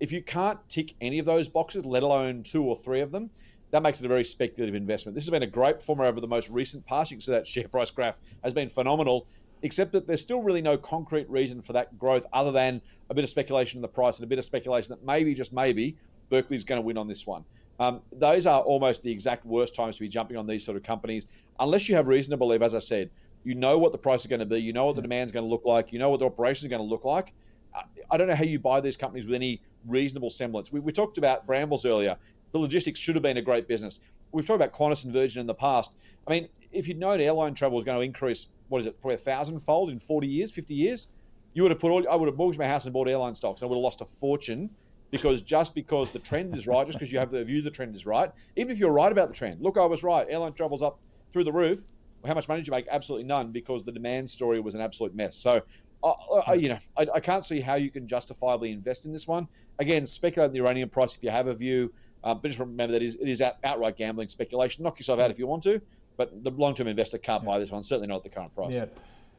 [0.00, 3.30] If you can't tick any of those boxes, let alone two or three of them,
[3.70, 5.14] that makes it a very speculative investment.
[5.14, 7.10] This has been a great performer over the most recent past.
[7.10, 9.26] You can see that share price graph has been phenomenal,
[9.62, 13.24] except that there's still really no concrete reason for that growth other than a bit
[13.24, 15.96] of speculation in the price and a bit of speculation that maybe, just maybe,
[16.30, 17.44] Berkeley's going to win on this one.
[17.78, 20.82] Um, those are almost the exact worst times to be jumping on these sort of
[20.82, 21.26] companies,
[21.60, 23.10] unless you have reason to believe, as I said,
[23.44, 25.32] you know what the price is going to be, you know what the demand is
[25.32, 27.32] going to look like, you know what the operation is going to look like.
[27.74, 30.72] I- I don't know how you buy these companies with any reasonable semblance.
[30.72, 32.16] We, we talked about Brambles earlier.
[32.52, 34.00] The logistics should have been a great business.
[34.32, 35.94] We've talked about Qantas and Virgin in the past.
[36.26, 39.16] I mean, if you'd known airline travel was going to increase, what is it, probably
[39.16, 41.08] a thousandfold in 40 years, 50 years,
[41.54, 43.62] you would have put all, I would have mortgaged my house and bought airline stocks.
[43.62, 44.70] I would have lost a fortune
[45.10, 47.94] because just because the trend is right, just because you have the view the trend
[47.94, 50.82] is right, even if you're right about the trend, look, I was right, airline travel's
[50.82, 50.98] up
[51.32, 51.84] through the roof.
[52.22, 52.86] Well, how much money did you make?
[52.90, 55.36] Absolutely none, because the demand story was an absolute mess.
[55.36, 55.60] So,
[56.04, 56.12] I,
[56.46, 59.48] I, you know, I, I can't see how you can justifiably invest in this one.
[59.78, 61.92] Again, speculate on the uranium price if you have a view,
[62.24, 64.82] uh, but just remember that it is, it is out, outright gambling speculation.
[64.82, 65.80] Knock yourself out if you want to,
[66.16, 67.82] but the long-term investor can't buy this one.
[67.82, 68.74] Certainly not at the current price.
[68.74, 68.86] Yeah,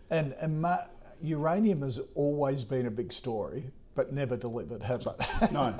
[0.09, 0.85] and, and ma-
[1.21, 5.05] uranium has always been a big story, but never delivered, has
[5.41, 5.51] it?
[5.51, 5.73] No,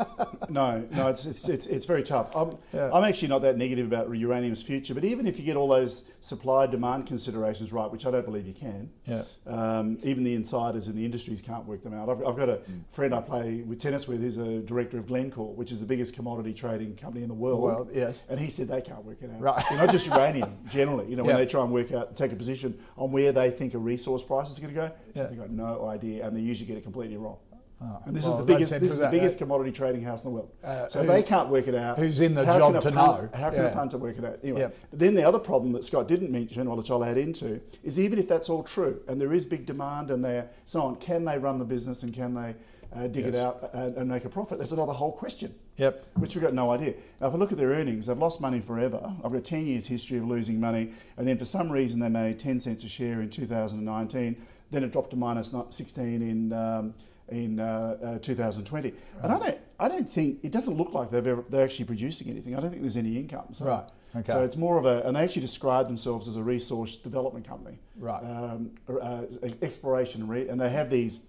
[0.49, 1.07] no, no.
[1.07, 2.35] It's it's it's, it's very tough.
[2.35, 2.89] I'm, Yeah.
[2.91, 4.95] I'm actually not that negative about uranium's future.
[4.95, 8.47] But even if you get all those supply demand considerations right, which I don't believe
[8.47, 9.21] you can, Yeah.
[9.45, 12.09] um, even the insiders in the industries can't work them out.
[12.09, 12.59] I've, I've got a
[12.91, 16.15] friend I play with tennis with who's a director of Glencore, which is the biggest
[16.15, 17.61] commodity trading company in the world.
[17.61, 18.23] World, yes.
[18.29, 19.39] And he said they can't work it out.
[19.39, 19.63] Right.
[19.69, 21.07] You know, not just uranium, generally.
[21.07, 21.41] You know, when Yeah.
[21.43, 24.49] they try and work out, take a position on where they think a resource price
[24.49, 25.27] is going to go, Yeah.
[25.27, 27.37] they've got no idea, and they usually get it completely wrong.
[27.79, 28.71] And this well, is the biggest.
[28.79, 30.51] This is the biggest commodity trading house in the world.
[30.63, 31.99] Uh, so who- they can't work it out.
[31.99, 33.29] who's in the job to know?
[33.33, 33.69] How can Yeah.
[33.69, 34.39] a punter work it out?
[34.43, 34.75] Anyway, Yep.
[34.89, 38.17] but then the other problem that Scott didn't mention, which I'll add into, is even
[38.17, 41.37] if that's all true and there is big demand and they're so on, can they
[41.37, 42.55] run the business and can they
[42.95, 44.57] uh, dig it out and, and make a profit?
[44.57, 45.53] That's another whole question.
[45.75, 46.05] Yep.
[46.15, 46.95] Which we've got no idea.
[47.21, 49.13] Now, if I look at their earnings, they've lost money forever.
[49.23, 52.39] I've got 10 years' history of losing money, and then for some reason they made
[52.39, 54.37] 10 cents a share in 2019.
[54.71, 56.93] Then it dropped to 16 in um,
[57.29, 58.93] in uh, uh, 2020.
[59.21, 62.29] And I don't, I don't think it doesn't look like they've ever, they're actually producing
[62.29, 62.55] anything.
[62.55, 63.47] I don't think there's any income.
[63.53, 63.83] So, Right,
[64.15, 64.31] okay.
[64.31, 67.79] So it's more of a, and they actually describe themselves as a resource development company.
[67.97, 68.23] Right.
[68.23, 69.23] Um, uh,
[69.61, 71.19] exploration, and re- and they have these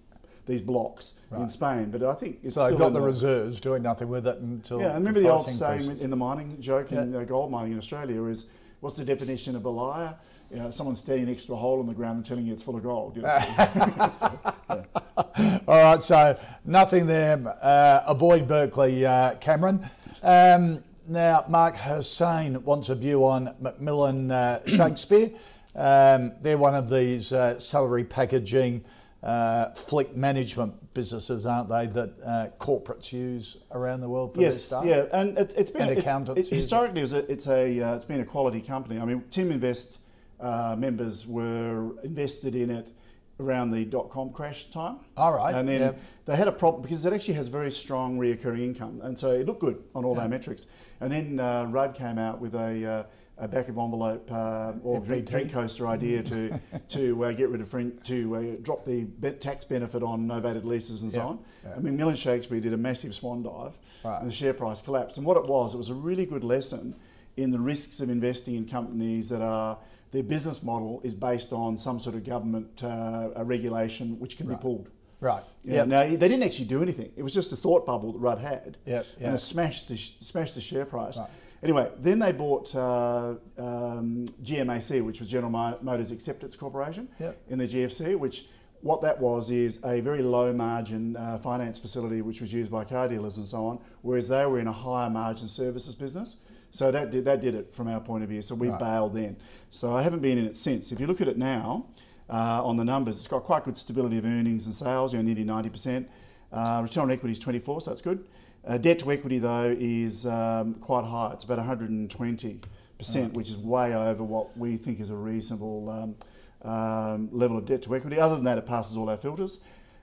[0.46, 1.90] these blocks in Spain.
[1.90, 4.38] But I think it's So they've still got in the reserves, doing nothing with it
[4.38, 4.80] until.
[4.80, 7.18] yeah, and remember the old price saying in the mining joke in Yeah.
[7.18, 8.46] uh, gold mining in Australia is,
[8.80, 10.14] what's the definition of a liar?
[10.50, 12.62] You know, someone standing next to a hole in the ground and telling you it's
[12.62, 13.16] full of gold.
[13.16, 14.38] You know, so-
[15.68, 17.38] All right, so nothing there.
[17.60, 19.88] Uh, avoid Berkeley, uh, Cameron.
[20.22, 25.30] Um, now, Mark Hussein wants a view on McMillan uh, Shakespeare.
[25.74, 28.84] Um, they're one of these uh, salary packaging,
[29.22, 34.48] uh, fleet management businesses, aren't they, that uh, corporates use around the world for their
[34.50, 36.56] yes, yeah, and it, it's been And accountants it- it.
[36.56, 38.98] historically, it was a, it's a uh, it's been a quality company.
[38.98, 39.98] I mean, TeamInvest
[40.40, 42.92] uh, members were invested in it
[43.40, 44.98] around the dot com crash time.
[45.16, 45.92] All right, and then yeah.
[46.26, 49.46] they had a problem because it actually has very strong reoccurring income, and so it
[49.46, 50.66] looked good on all our metrics.
[51.00, 53.02] And then uh, Rudd came out with a, uh,
[53.44, 57.60] a back of envelope uh, or drink, drink coaster idea to to uh, get rid
[57.60, 59.04] of frin- to uh, drop the
[59.38, 61.38] tax benefit on novated leases and so on.
[61.76, 64.20] I mean, Millen Shakespeare did a massive swan dive, Right.
[64.20, 65.16] and the share price collapsed.
[65.16, 66.94] And what it was, it was a really good lesson
[67.36, 69.78] in the risks of investing in companies that are
[70.10, 74.56] their business model is based on some sort of government uh, regulation which can be
[74.56, 74.88] pulled.
[75.20, 75.42] Right.
[75.64, 75.84] Yeah.
[75.84, 77.10] Now they didn't actually do anything.
[77.16, 80.54] It was just a thought bubble that Rudd had, Yep, and it smashed the smashed
[80.54, 81.18] the share price.
[81.18, 81.28] Right.
[81.60, 87.42] Anyway, then they bought uh, um, GMAC, which was General Motors Acceptance Corporation, Yep.
[87.48, 88.46] in the GFC, which
[88.80, 92.84] what that was is a very low margin uh, finance facility which was used by
[92.84, 96.36] car dealers and so on, whereas they were in a higher margin services business.
[96.70, 98.42] So that did, that did it from our point of view.
[98.42, 98.78] So we right.
[98.78, 99.36] bailed then.
[99.70, 100.92] So I haven't been in it since.
[100.92, 101.86] If you look at it now,
[102.28, 105.24] uh, on the numbers, it's got quite good stability of earnings and sales, you know,
[105.24, 106.06] nearly 90%.
[106.52, 108.26] Uh, return on equity is 24, so that's good.
[108.66, 111.32] Uh, debt to equity though is um, quite high.
[111.32, 112.60] It's about 120
[112.98, 117.64] percent, which is way over what we think is a reasonable um, um, level of
[117.64, 118.18] debt to equity.
[118.18, 119.60] Other than that, it passes all our filters,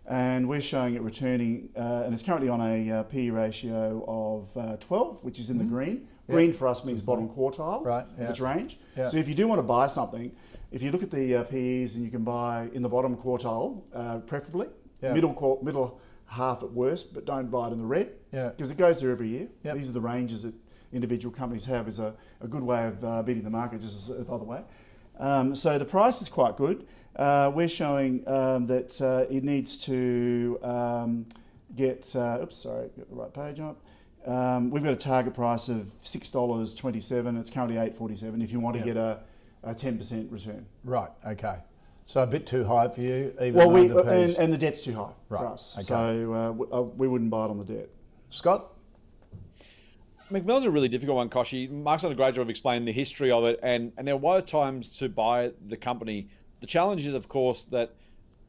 [0.07, 4.57] and we're showing it returning, uh, and it's currently on a uh, PE ratio of
[4.57, 5.65] uh, 12, which is in mm-hmm.
[5.65, 6.07] the green.
[6.27, 8.79] Green for us means bottom quartile right, of its range.
[8.95, 10.31] So if you do want to buy something,
[10.71, 13.83] if you look at the uh, PEs and you can buy in the bottom quartile,
[13.93, 14.67] uh, preferably
[15.01, 18.99] middle middle half at worst, but don't buy it in the red because it goes
[18.99, 19.47] there every year.
[19.63, 19.75] Yep.
[19.75, 20.53] These are the ranges that
[20.91, 24.25] individual companies have is a, a good way of uh, beating the market, just as,
[24.25, 24.61] by the way.
[25.19, 26.87] Um, so the price is quite good.
[27.15, 31.25] Uh, we're showing um, that uh, it needs to um,
[31.75, 33.81] get, uh, oops, sorry, get the right page up.
[34.25, 37.39] Um, we've got a target price of $6.27.
[37.39, 38.87] It's currently $8.47 if you want to yep.
[38.87, 39.19] get a,
[39.63, 40.65] a 10% return.
[40.83, 41.57] Right, okay.
[42.07, 44.93] So a bit too high for you, even well, we, and, and, the debt's too
[44.93, 45.39] high right.
[45.39, 45.73] for us.
[45.75, 45.83] Okay.
[45.85, 47.89] So uh, we, uh, we wouldn't buy it on the debt.
[48.29, 48.73] Scott?
[50.31, 51.69] McMillan's a really difficult one, Kochie.
[51.69, 54.41] Mark's done a great job of explaining the history of it, and, and there were
[54.41, 56.29] times to buy the company.
[56.61, 57.95] The challenge is, of course, that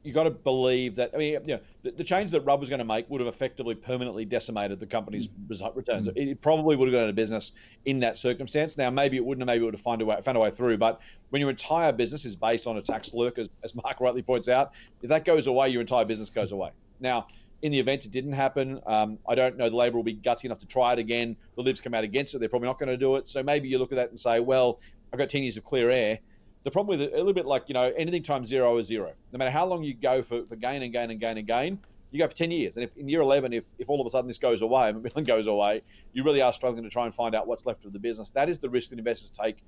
[0.07, 1.11] you got to believe that.
[1.13, 3.29] I mean, you know, the, the change that Rudd was going to make would have
[3.29, 5.77] effectively permanently decimated the company's mm.
[5.77, 6.09] returns.
[6.09, 6.17] Mm.
[6.17, 7.53] It probably would have gone out of business
[7.85, 8.77] in that circumstance.
[8.77, 9.47] Now, maybe it wouldn't have.
[9.49, 10.79] Maybe it would have found a way, found a way through.
[10.79, 14.23] But when your entire business is based on a tax lurk, as, as Mark rightly
[14.23, 16.71] points out, if that goes away, your entire business goes away.
[17.01, 17.27] Now,
[17.63, 20.45] in the event it didn't happen, um, I don't know the Labor will be gutsy
[20.45, 21.37] enough to try it again.
[21.57, 22.39] The Libs come out against it.
[22.39, 23.27] They're probably not going to do it.
[23.27, 24.79] So maybe you look at that and say, well,
[25.13, 26.19] I've got 10 years of clear air.
[26.67, 29.13] The problem with it, a little bit like, you know, anything times zero is zero.
[29.33, 31.79] No matter how long you go for, for gain and gain and gain and gain,
[32.11, 32.75] you go for 10 years.
[32.75, 35.25] And if in year 11, if, if all of a sudden this goes away, McMillan
[35.25, 38.01] goes away, you really are struggling to try and find out what's left of the
[38.01, 38.31] business.
[38.31, 39.59] That is the risk that investors take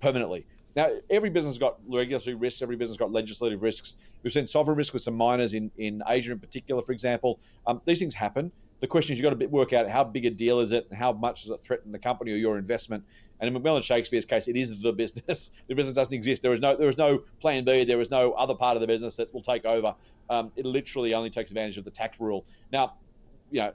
[0.00, 0.44] permanently.
[0.76, 2.60] Now, every business has got regulatory risks.
[2.60, 3.96] Every business has got legislative risks.
[4.22, 7.40] We've seen sovereign risk with some miners in, in Asia in particular, for example.
[7.66, 8.52] Um, these things happen.
[8.82, 10.98] The question is you've got to work out how big a deal is it and
[10.98, 13.04] how much does it threaten the company or your investment.
[13.38, 15.52] And in McMillan Shakespeare's case, it is the business.
[15.68, 16.42] the business doesn't exist.
[16.42, 17.84] There is no there is no plan B.
[17.84, 19.94] There is no other part of the business that will take over.
[20.28, 22.44] Um, it literally only takes advantage of the tax rule.
[22.72, 22.94] Now,
[23.52, 23.72] you know,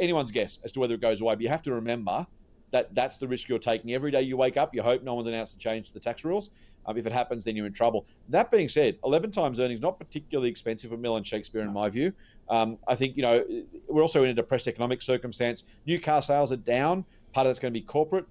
[0.00, 2.26] anyone's guess as to whether it goes away, but you have to remember
[2.72, 3.92] that that's the risk you're taking.
[3.92, 6.24] Every day you wake up, you hope no one's announced a change to the tax
[6.24, 6.50] rules.
[6.84, 8.06] Um, if it happens, then you're in trouble.
[8.28, 11.88] That being said, 11 times earnings not particularly expensive for Mill and Shakespeare in my
[11.88, 12.12] view.
[12.48, 13.44] Um, I think you know
[13.88, 15.62] we're also in a depressed economic circumstance.
[15.86, 17.04] New car sales are down.
[17.32, 18.26] Part of that's going to be corporate.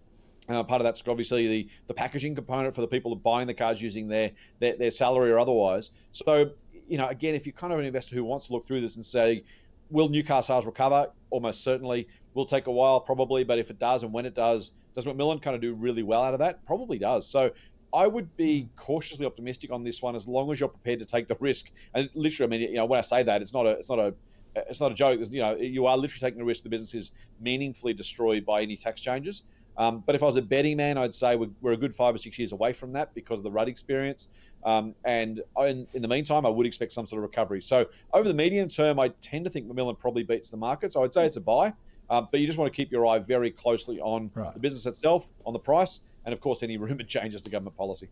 [0.49, 3.81] Uh, part of that's obviously the, the packaging component for the people buying the cars
[3.81, 5.91] using their, their their salary or otherwise.
[6.11, 6.51] So
[6.87, 8.97] you know, again, if you're kind of an investor who wants to look through this
[8.97, 9.43] and say,
[9.91, 11.07] will new car sales recover?
[11.29, 14.71] Almost certainly will take a while probably, but if it does and when it does,
[14.95, 16.65] does McMillan kind of do really well out of that?
[16.65, 17.27] Probably does.
[17.27, 17.51] So
[17.93, 21.27] I would be cautiously optimistic on this one as long as you're prepared to take
[21.27, 21.71] the risk.
[21.93, 23.99] And literally, I mean, you know, when I say that, it's not a, it's not
[23.99, 24.13] a,
[24.55, 25.19] it's not a joke.
[25.29, 28.77] You know, you are literally taking the risk the business is meaningfully destroyed by any
[28.77, 29.43] tax changes.
[29.77, 32.13] Um, but if I was a betting man, I'd say we're, we're, a good five
[32.13, 34.27] or six years away from that because of the Rudd experience.
[34.65, 37.61] Um, and in, in, the meantime, I would expect some sort of recovery.
[37.61, 40.91] So over the medium term, I tend to think McMillan probably beats the market.
[40.91, 41.73] So I'd say it's a buy.
[42.11, 44.53] Um, but you just want to keep your eye very closely on right.
[44.53, 48.09] the business itself, on the price, and of course any rumored changes to government policy.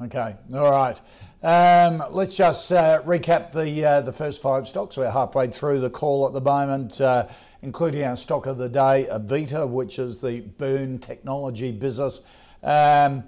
[0.00, 0.98] Okay, all right.
[1.42, 4.96] Um, let's just uh, recap the uh, the first five stocks.
[4.96, 7.26] We're halfway through the call at the moment, uh,
[7.60, 12.22] including our stock of the day, Avita, which is the burn technology business.
[12.62, 13.24] Um,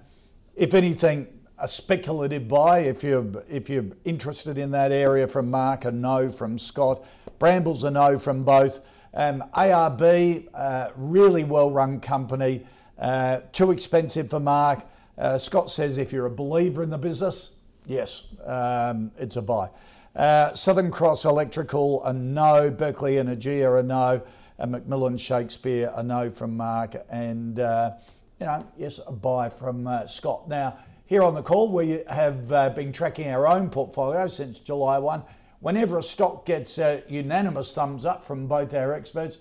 [0.55, 1.27] if anything,
[1.59, 2.81] a speculative buy.
[2.81, 7.05] If you're if you're interested in that area, from Mark, a no from Scott.
[7.41, 8.81] Brambles a no from both.
[9.15, 12.67] Um, ARB, uh, really well run company,
[12.99, 14.87] uh, too expensive for Mark.
[15.19, 17.53] Uh, Scott says if you're a believer in the business,
[17.87, 19.69] yes, um, it's a buy.
[20.17, 22.71] Uh, Southern Cross Electrical, a no.
[22.71, 24.23] Berkeley Energia, a no.
[24.59, 26.95] And McMillan Shakespeare, a no from Mark.
[27.11, 27.93] And, uh,
[28.41, 30.49] you know, yes, a buy from uh, Scott.
[30.49, 35.23] Now, here on the call, we have been tracking our own portfolio since July 1
[35.63, 39.39] Whenever a stock gets a unanimous thumbs up from both our experts,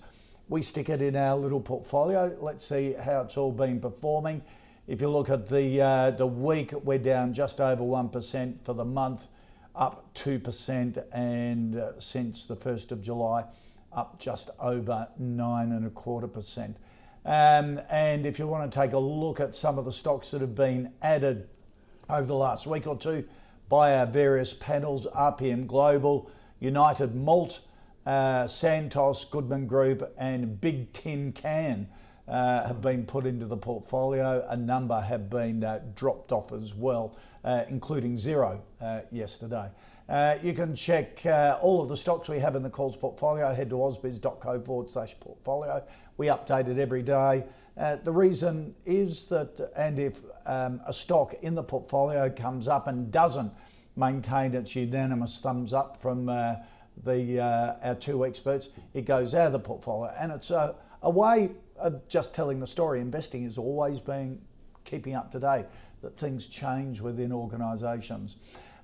[0.48, 2.36] we stick it in our little portfolio.
[2.40, 4.40] Let's see how it's all been performing.
[4.86, 8.72] If you look at the uh, the week, we're down just over one percent for
[8.72, 9.26] the month,
[9.74, 13.44] up two percent, and uh, since the first of July,
[13.92, 16.76] up just over nine and a quarter percent.
[17.24, 20.40] Um, and if you want to take a look at some of the stocks that
[20.40, 21.48] have been added
[22.08, 23.24] over the last week or two,
[23.72, 26.30] by our various panels RPM Global,
[26.60, 27.60] United Malt,
[28.04, 31.88] uh, Santos, Goodman Group, and Big Tin Can.
[32.28, 34.46] Uh, have been put into the portfolio.
[34.50, 39.70] A number have been uh, dropped off as well, uh, including Xero uh, yesterday.
[40.06, 41.24] Uh, you can check
[41.62, 43.54] all of the stocks we have in the calls portfolio.
[43.54, 45.82] Head to ausbiz.co forward slash portfolio.
[46.18, 47.44] We update it every day.
[47.76, 53.10] the reason is that, and if um, a stock in the portfolio comes up and
[53.10, 53.52] doesn't
[53.96, 59.58] maintain its unanimous thumbs up from the our two experts, it goes out of the
[59.58, 63.00] portfolio, and it's a, a way of just telling the story.
[63.00, 64.40] Investing is always being
[64.84, 65.66] keeping up to date,
[66.02, 68.36] that things change within organisations.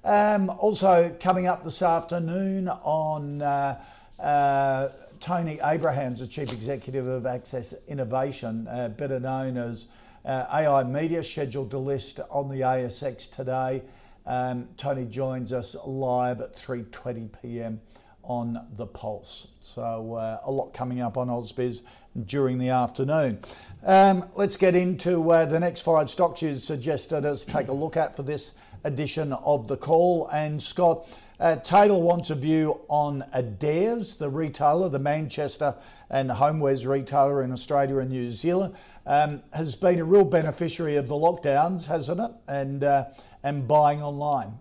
[0.04, 3.80] Um, also, coming up this afternoon on uh,
[4.18, 4.88] uh,
[5.20, 9.86] Tony Abrahams, the Chief Executive of Access Innovation, uh, better known as
[10.24, 13.82] uh, AI Media, scheduled to list on the ASX today.
[14.28, 17.80] Um, Tony joins us live at 3:20 p.m
[18.28, 19.48] on the pulse.
[19.60, 21.80] So uh, a lot coming up on Ausbiz
[22.26, 23.40] during the afternoon.
[23.84, 27.96] Um, let's get into uh, the next five stocks you suggested us take a look
[27.96, 28.52] at for this
[28.84, 30.28] edition of the call.
[30.28, 31.08] And Scott,
[31.40, 35.74] uh, Taylor wants a view on Adairs, the retailer, the Manchester
[36.10, 38.74] and homewares retailer in Australia and New Zealand,
[39.06, 42.30] um, has been a real beneficiary of the lockdowns, hasn't it?
[42.46, 43.06] And uh,
[43.42, 44.58] and buying online.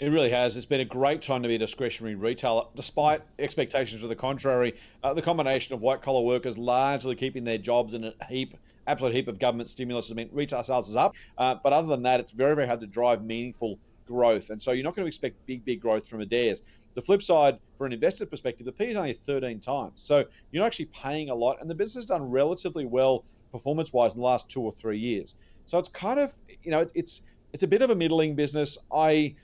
[0.00, 0.56] It really has.
[0.56, 4.74] It's been a great time to be a discretionary retailer, despite expectations to the contrary.
[5.04, 8.56] Uh, the combination of white collar workers largely keeping their jobs in a heap,
[8.88, 11.14] absolute heap of government stimulus has meant retail sales is up.
[11.38, 14.50] Uh, but other than that, it's very, very hard to drive meaningful growth.
[14.50, 16.62] And so you're not going to expect big, big growth from Adairs.
[16.94, 20.02] The flip side, for an investor perspective, the P is only 13 times.
[20.02, 21.58] So you're not actually paying a lot.
[21.60, 24.98] And the business has done relatively well performance wise in the last two or three
[24.98, 25.36] years.
[25.66, 27.22] So it's kind of, you know, it's,
[27.52, 28.78] it's a bit of a middling business.
[28.92, 29.34] I,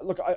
[0.00, 0.36] look, I,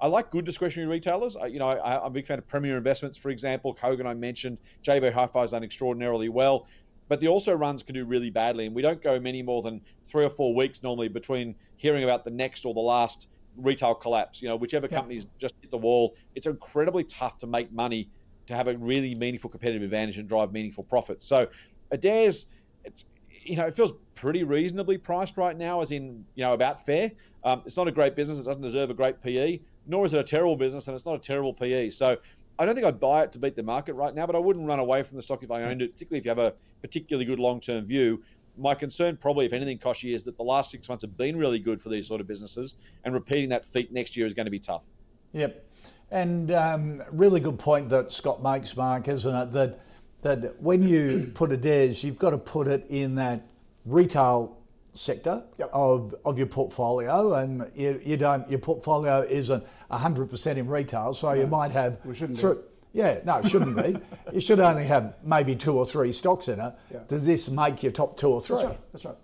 [0.00, 1.36] I like good discretionary retailers.
[1.36, 3.74] I, you know, I, am a big fan of Premier Investments, for example.
[3.74, 4.58] Kogan, I mentioned.
[4.84, 6.66] JB Hi-Fi has done extraordinarily well,
[7.08, 9.80] but the also runs can do really badly, and we don't go many more than
[10.04, 14.40] three or four weeks normally between hearing about the next or the last retail collapse.
[14.40, 14.96] You know, whichever yeah.
[14.96, 18.08] company's just hit the wall, it's incredibly tough to make money
[18.46, 21.26] to have a really meaningful competitive advantage and drive meaningful profits.
[21.26, 21.48] So,
[21.90, 22.46] Adairs,
[22.84, 23.04] it's
[23.50, 27.10] you know, it feels pretty reasonably priced right now, as in, you know, about fair.
[27.42, 28.38] Um, it's not a great business.
[28.38, 31.16] It doesn't deserve a great PE, nor is it a terrible business, and it's not
[31.16, 31.90] a terrible PE.
[31.90, 32.16] So
[32.60, 34.66] I don't think I'd buy it to beat the market right now, but I wouldn't
[34.66, 37.24] run away from the stock if I owned it, particularly if you have a particularly
[37.24, 38.22] good long term view.
[38.56, 41.58] My concern, probably, if anything, Kochie, is that the last six months have been really
[41.58, 44.50] good for these sort of businesses, and repeating that feat next year is going to
[44.50, 44.84] be tough.
[45.32, 45.66] Yep.
[46.12, 49.52] And um, really good point that Scott makes, Mark, isn't it?
[49.52, 49.80] That
[50.22, 53.46] that when you put Adairs, you've got to put it in that
[53.84, 54.56] retail
[54.92, 55.70] sector yep.
[55.72, 61.14] of, of your portfolio, and you, you don't your portfolio isn't hundred percent in retail,
[61.14, 61.98] so no, you might have.
[62.04, 62.38] We shouldn't.
[62.38, 62.58] Th-
[62.92, 63.96] yeah, no, it shouldn't be.
[64.32, 66.72] You should only have maybe two or three stocks in it.
[66.92, 67.00] Yeah.
[67.08, 68.56] Does this make your top two or three?
[68.56, 68.92] That's right.
[68.92, 69.16] That's right.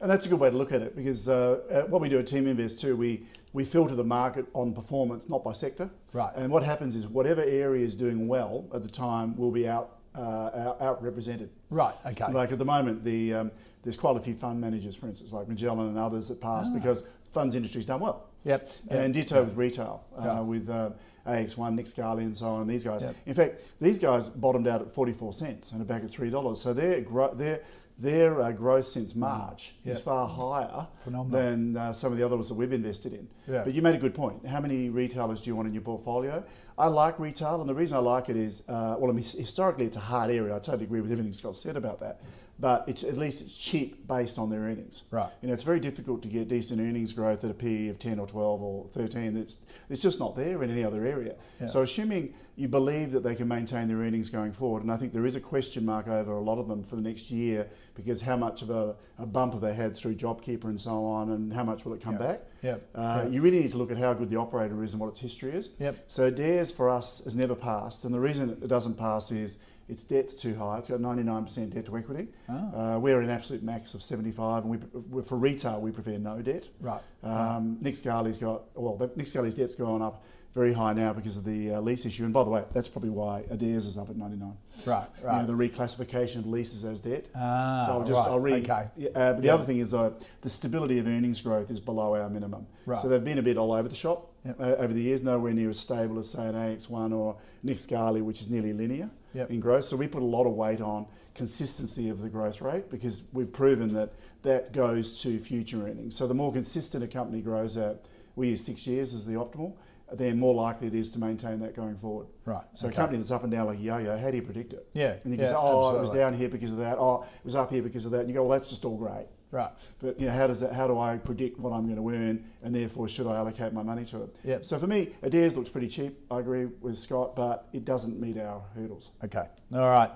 [0.00, 2.26] And that's a good way to look at it because uh, what we do at
[2.26, 5.90] TeamInvest too, we, we filter the market on performance, not by sector.
[6.12, 6.32] Right.
[6.36, 9.99] And what happens is whatever area is doing well at the time will be out
[10.14, 11.50] uh, out, represented.
[11.70, 11.94] Right.
[12.04, 12.30] Okay.
[12.32, 13.50] Like at the moment, the um,
[13.82, 16.74] there's quite a few fund managers, for instance, like Magellan and others that pass ah.
[16.74, 18.26] because funds industry's done well.
[18.44, 18.70] Yep.
[18.88, 19.44] And ditto yep.
[19.46, 20.44] with retail, uh, yep.
[20.44, 20.90] with uh,
[21.26, 22.66] AX1, Nick Scali, and so on.
[22.66, 23.02] These guys.
[23.02, 23.16] Yep.
[23.26, 26.60] In fact, these guys bottomed out at 44 cents and are back at three dollars.
[26.60, 27.60] So they're gro- they're
[28.00, 29.96] their uh, growth since March yep.
[29.96, 31.40] is far higher Phenomenal.
[31.40, 33.28] than uh, some of the others that we've invested in.
[33.46, 33.64] Yep.
[33.66, 34.46] But you made a good point.
[34.46, 36.42] How many retailers do you want in your portfolio?
[36.78, 39.84] I like retail, and the reason I like it is, uh, well, I mean, historically
[39.84, 40.56] it's a hard area.
[40.56, 42.22] I totally agree with everything Scott said about that
[42.60, 45.02] but it's, at least it's cheap based on their earnings.
[45.10, 45.30] Right.
[45.40, 48.18] You know, it's very difficult to get decent earnings growth at a PE of 10
[48.18, 49.36] or 12 or 13.
[49.36, 49.56] It's,
[49.88, 51.36] it's just not there in any other area.
[51.58, 51.68] Yeah.
[51.68, 55.14] So assuming you believe that they can maintain their earnings going forward, and I think
[55.14, 58.20] there is a question mark over a lot of them for the next year because
[58.20, 61.50] how much of a, a bump have they had through JobKeeper and so on, and
[61.54, 62.26] how much will it come yeah.
[62.26, 62.42] back?
[62.60, 62.76] Yeah.
[62.94, 65.20] Uh, You really need to look at how good the operator is and what its
[65.20, 65.70] history is.
[65.78, 66.04] Yep.
[66.08, 69.56] So Adairs for us has never passed, and the reason it doesn't pass is
[69.88, 70.78] its debt's too high.
[70.78, 72.28] It's got 99% debt to equity.
[72.50, 72.52] Oh.
[72.54, 76.68] Uh, we're an absolute max of 75, and we, for retail we prefer no debt.
[76.78, 77.00] Right.
[77.22, 81.44] Um, Nick Scali's got well, Nick Scali's debt's gone up very high now because of
[81.44, 82.24] the uh, lease issue.
[82.24, 84.52] And by the way, that's probably why Adairs is up at 99.
[84.84, 85.36] Right, right.
[85.36, 87.26] You know, the reclassification of leases as debt.
[87.34, 88.28] Ah, so I'll just, right.
[88.28, 88.68] I'll read.
[88.68, 88.88] Okay.
[89.14, 90.10] Uh, but the other thing is uh,
[90.40, 92.66] the stability of earnings growth is below our minimum.
[92.84, 92.98] Right.
[92.98, 94.58] So they've been a bit all over the shop yep.
[94.58, 98.20] uh, over the years, nowhere near as stable as, say, an AX1 or Nick Scali,
[98.20, 99.50] which is nearly linear yep.
[99.50, 99.84] in growth.
[99.84, 103.52] So we put a lot of weight on consistency of the growth rate because we've
[103.52, 106.16] proven that that goes to future earnings.
[106.16, 108.04] So the more consistent a company grows at,
[108.36, 109.74] we use six years as the optimal,
[110.12, 112.26] then more likely it is to maintain that going forward.
[112.44, 112.64] Right.
[112.74, 112.94] So okay.
[112.94, 114.86] a company that's up and down like yo-yo, how do you predict it?
[114.92, 115.14] Yeah.
[115.24, 115.98] And you yeah, say, oh, absolutely.
[115.98, 116.98] it was down here because of that.
[116.98, 118.20] Oh, it was up here because of that.
[118.20, 119.26] And you go, well, that's just all great.
[119.52, 119.70] Right.
[119.98, 120.72] But you know, how does that?
[120.72, 123.82] How do I predict what I'm going to earn, and therefore should I allocate my
[123.82, 124.36] money to it?
[124.44, 124.64] Yep.
[124.64, 126.16] So for me, Adairs looks pretty cheap.
[126.30, 129.10] I agree with Scott, but it doesn't meet our hurdles.
[129.24, 129.46] Okay.
[129.74, 130.10] All right.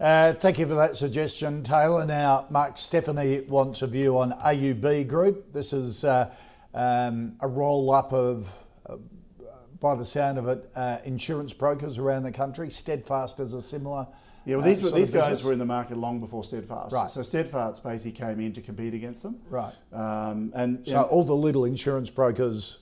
[0.00, 2.06] Uh, thank you for that suggestion, Taylor.
[2.06, 5.52] Now, Mark Stephanie wants a view on AUB Group.
[5.52, 6.34] This is uh,
[6.72, 8.50] um, a roll up of,
[8.88, 8.96] uh,
[9.80, 12.70] by the sound of it, uh, insurance brokers around the country.
[12.70, 14.06] Steadfast is a similar.
[14.44, 15.44] Yeah, well, uh, these, these guys business.
[15.44, 16.92] were in the market long before Steadfast.
[16.94, 17.10] Right.
[17.10, 19.36] So Steadfast basically came in to compete against them.
[19.48, 19.72] Right.
[19.92, 22.78] Um, and So all the little insurance brokers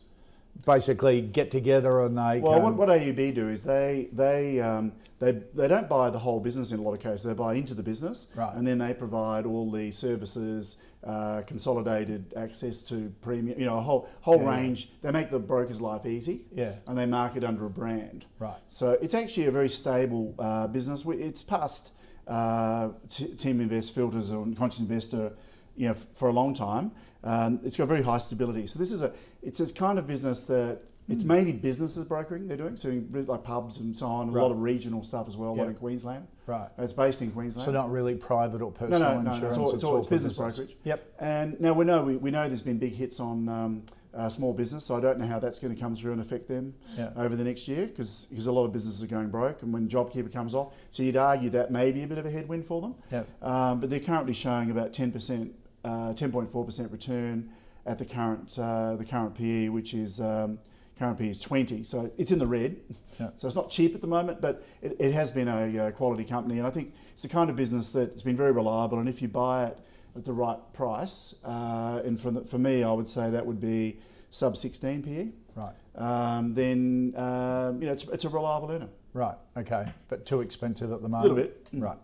[0.64, 2.40] basically get together and they.
[2.40, 6.40] Well, what, what AUB do is they they um, they they don't buy the whole
[6.40, 7.24] business in a lot of cases.
[7.24, 8.54] They buy into the business, Right.
[8.54, 13.82] and then they provide all the services, uh, consolidated access to premium, you know, a
[13.82, 14.56] whole whole Yeah, yeah.
[14.56, 14.90] range.
[15.02, 16.74] They make the broker's life easy, Yeah.
[16.86, 18.26] and they market under a brand.
[18.38, 18.58] Right.
[18.68, 21.04] So it's actually a very stable uh, business.
[21.06, 21.90] It's passed
[22.26, 25.32] uh, t- TeamInvest filters or Conscious Investor,
[25.76, 26.92] you know, f- for a long time.
[27.24, 28.66] Um, it's got very high stability.
[28.66, 31.28] So this is a it's a kind of business that it's Hmm.
[31.28, 34.42] mainly businesses brokering they're doing, so like pubs and so on, a Right.
[34.42, 35.62] lot of regional stuff as well, Yeah.
[35.62, 36.26] like in Queensland.
[36.46, 36.68] Right.
[36.76, 37.64] It's based in Queensland.
[37.64, 39.56] So not really private or no, personal no, no, no, insurance.
[39.56, 40.76] it's all, it's all it's business brokerage.
[40.84, 41.14] Yep.
[41.18, 43.82] And now we know we, we know there's been big hits on um,
[44.12, 46.46] uh, small business, so I don't know how that's going to come through and affect
[46.48, 47.10] them Yeah.
[47.16, 50.32] over the next year because a lot of businesses are going broke, and when JobKeeper
[50.32, 52.94] comes off, so you'd argue that may be a bit of a headwind for them.
[53.12, 53.28] Yep.
[53.42, 55.52] Um, but they're currently showing about 10%,
[55.84, 57.50] uh, 10.4% return
[57.88, 60.58] at the current uh, the current PE, which is um,
[60.98, 61.82] current PE is 20.
[61.84, 62.76] So it's in the red.
[63.18, 63.30] Yeah.
[63.38, 66.24] So it's not cheap at the moment, but it, it has been a uh, quality
[66.24, 68.98] company, and I think it's the kind of business that's been very reliable.
[68.98, 69.78] And if you buy it
[70.14, 73.60] at the right price, uh, and for, the, for me, I would say that would
[73.60, 73.98] be
[74.30, 75.28] sub 16 PE.
[75.56, 75.74] Right.
[75.96, 78.88] Um, then um, you know it's, it's a reliable earner.
[79.14, 79.36] Right.
[79.56, 79.86] Okay.
[80.08, 81.30] But too expensive at the moment.
[81.30, 81.74] A little bit.
[81.74, 81.82] Mm.
[81.82, 81.98] Right.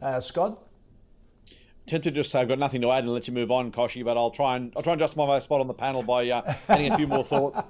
[0.00, 0.58] Uh, Scott.
[1.86, 4.04] Tempted to just say I've got nothing to add and let you move on, Kochie,
[4.04, 6.54] but I'll try and I'll try and justify my spot on the panel by uh,
[6.68, 7.60] adding a few more thoughts.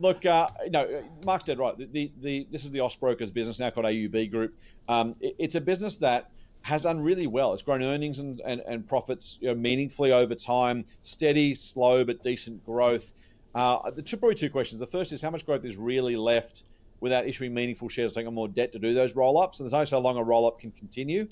[0.00, 1.76] Look, uh, no, Mark's dead right.
[1.78, 4.54] The, the, the this is the Austbrokers business now called AUB Group.
[4.88, 6.30] Um, it- it's a business that
[6.62, 7.52] has done really well.
[7.52, 10.84] It's grown earnings and, and, and profits you know, meaningfully over time.
[11.02, 13.14] Steady, slow, but decent growth.
[13.54, 14.80] Uh, the two, probably two questions.
[14.80, 16.64] The first is how much growth is really left
[17.00, 19.74] without issuing meaningful shares, taking on more debt to do those roll ups, and there's
[19.74, 21.28] only so long a roll up can continue.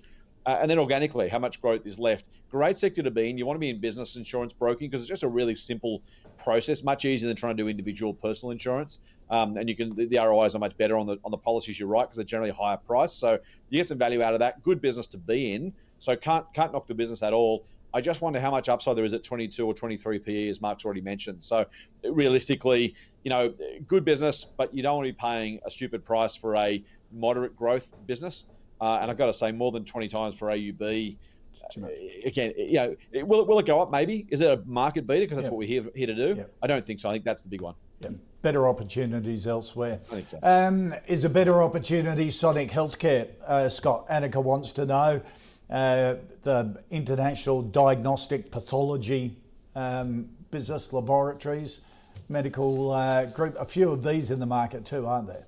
[0.47, 2.28] Uh, and then organically, how much growth is left?
[2.51, 3.38] Great sector to be in.
[3.38, 6.03] You want to be in business insurance broking because it's just a really simple
[6.38, 8.99] process, much easier than trying to do individual personal insurance.
[9.30, 11.86] Um, and you can the, ROIs are much better on the on the policies you
[11.86, 13.14] write because they're generally higher price.
[13.14, 13.38] So
[13.70, 14.62] you get some value out of that.
[14.62, 15.72] Good business to be in.
[15.99, 17.64] So can't can't knock the business at all.
[17.95, 20.84] I just wonder how much upside there is at 22 or 23 PE, as Mark's
[20.84, 21.45] already mentioned.
[21.45, 21.64] So
[22.03, 23.55] realistically, you know,
[23.86, 26.82] good business, but you don't want to be paying a stupid price for a
[27.12, 28.47] moderate growth business.
[28.85, 31.16] Uh, and I've got to say, more than 20 times for AUB.
[31.82, 31.87] uh,
[32.26, 33.91] Again, you know, it- will it, will it go up?
[33.91, 35.53] Maybe is it a market beater because that's Yeah.
[35.53, 36.35] what we're here, here to do?
[36.37, 36.45] Yeah.
[36.62, 37.09] I don't think so.
[37.09, 37.74] I think that's the big one.
[38.01, 38.11] Yeah.
[38.43, 40.01] Better opportunities elsewhere.
[40.12, 40.39] I think so.
[40.43, 43.28] Um, is a better opportunity Sonic Healthcare?
[43.47, 45.22] Uh, Scott Annika wants to know.
[45.70, 49.39] Uh, the international diagnostic pathology
[49.74, 51.80] um, business laboratories,
[52.28, 53.57] medical uh, group.
[53.59, 55.47] A few of these in the market too, aren't there?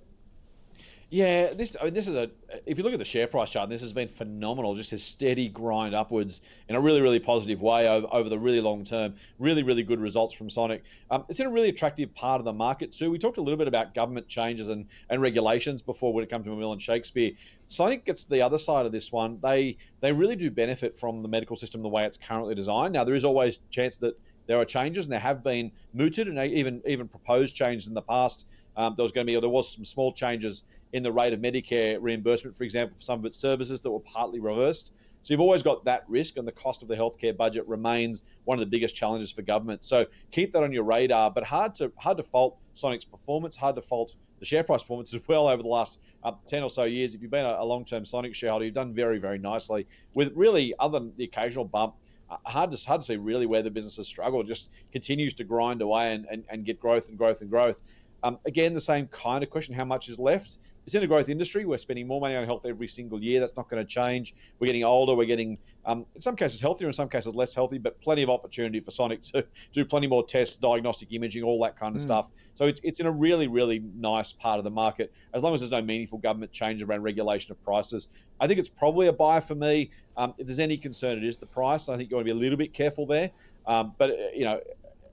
[1.08, 2.30] Yeah, this I mean, this is a.
[2.66, 4.74] If you look at the share price chart, this has been phenomenal.
[4.74, 8.60] Just a steady grind upwards in a really, really positive way over, over the really
[8.60, 9.14] long term.
[9.38, 10.82] Really, really good results from Sonic.
[11.12, 13.12] Um, it's in a really attractive part of the market too.
[13.12, 16.44] We talked a little bit about government changes and, and regulations before when it comes
[16.44, 17.30] to McMillan and Shakespeare.
[17.68, 19.38] Sonic gets the other side of this one.
[19.40, 22.94] They they really do benefit from the medical system the way it's currently designed.
[22.94, 26.38] Now there is always chance that there are changes, and there have been mooted and
[26.52, 28.46] even even proposed changes in the past.
[28.76, 31.32] Um, there was going to be, or there was some small changes in the rate
[31.32, 34.92] of Medicare reimbursement, for example, for some of its services that were partly reversed.
[35.22, 38.58] So you've always got that risk, and the cost of the healthcare budget remains one
[38.58, 39.84] of the biggest challenges for government.
[39.84, 41.32] So keep that on your radar.
[41.32, 45.12] But hard to hard to fault Sonic's performance, hard to fault the share price performance
[45.14, 47.16] as well over the last uh, ten or so years.
[47.16, 49.88] If you've been a, a long-term Sonic shareholder, you've done very very nicely.
[50.14, 51.94] With really, other than the occasional bump,
[52.30, 54.46] uh, hard to hard to see really where the business has struggled.
[54.46, 57.82] Just continues to grind away and, and, and get growth and growth and growth.
[58.26, 60.58] Um, again, the same kind of question: how much is left?
[60.84, 61.64] It's in a growth industry.
[61.64, 63.40] We're spending more money on health every single year.
[63.40, 64.34] That's not going to change.
[64.58, 65.14] We're getting older.
[65.14, 68.30] We're getting, um, in some cases, healthier, in some cases, less healthy, but plenty of
[68.30, 72.28] opportunity for Sonic to do plenty more tests, diagnostic imaging, all that kind of stuff.
[72.54, 75.12] So it's, it's in a really, really nice part of the market.
[75.34, 78.06] As long as there's no meaningful government change around regulation of prices,
[78.38, 79.90] I think it's probably a buy for me.
[80.16, 81.88] Um, if there's any concern, it is the price.
[81.88, 83.32] I think you want to be a little bit careful there.
[83.66, 84.60] Um, but, uh, you know,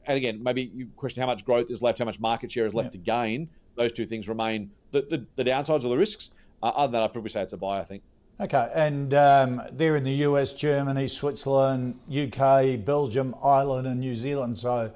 [0.05, 2.73] and again, maybe you question how much growth is left, how much market share is
[2.73, 3.49] left to gain.
[3.75, 6.31] Those two things remain the, the, the downsides or the risks.
[6.61, 7.79] Uh, other than that, I'd probably say it's a buy.
[7.79, 8.03] I think.
[8.39, 14.57] Okay, and um, they're in the US, Germany, Switzerland, UK, Belgium, Ireland, and New Zealand.
[14.57, 14.91] So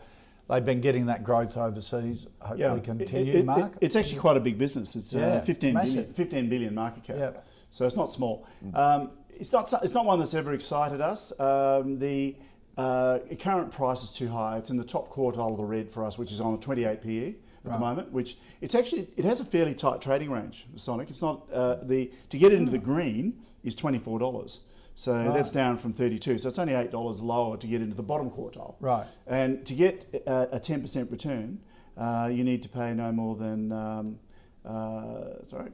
[0.50, 2.28] they've been getting that growth overseas.
[2.40, 3.34] Hopefully, continue.
[3.34, 4.96] It, it, Mark, it's actually quite a big business.
[4.96, 5.96] It's Yeah, uh, 15, massive.
[5.96, 7.16] billion, 15 billion market cap.
[7.18, 7.32] Yeah.
[7.70, 8.48] So it's not small.
[8.74, 9.72] Um, it's not.
[9.84, 11.38] It's not one that's ever excited us.
[11.40, 12.36] Um, the
[12.78, 14.58] uh, current price is too high.
[14.58, 17.02] It's in the top quartile of the red for us, which is on a 28
[17.02, 18.12] PE at the moment.
[18.12, 20.68] Which it's actually it has a fairly tight trading range.
[20.76, 21.10] Sonic.
[21.10, 24.60] It's not uh, the to get into the green is 24 dollars.
[24.96, 26.40] So that's down from 32.
[26.40, 28.76] So it's only eight dollars lower to get into the bottom quartile.
[28.80, 29.06] Right.
[29.28, 31.60] And to get a, a 10% return,
[31.96, 33.72] uh, you need to pay no more than.
[33.72, 34.20] Um,
[34.68, 35.72] uh, sorry,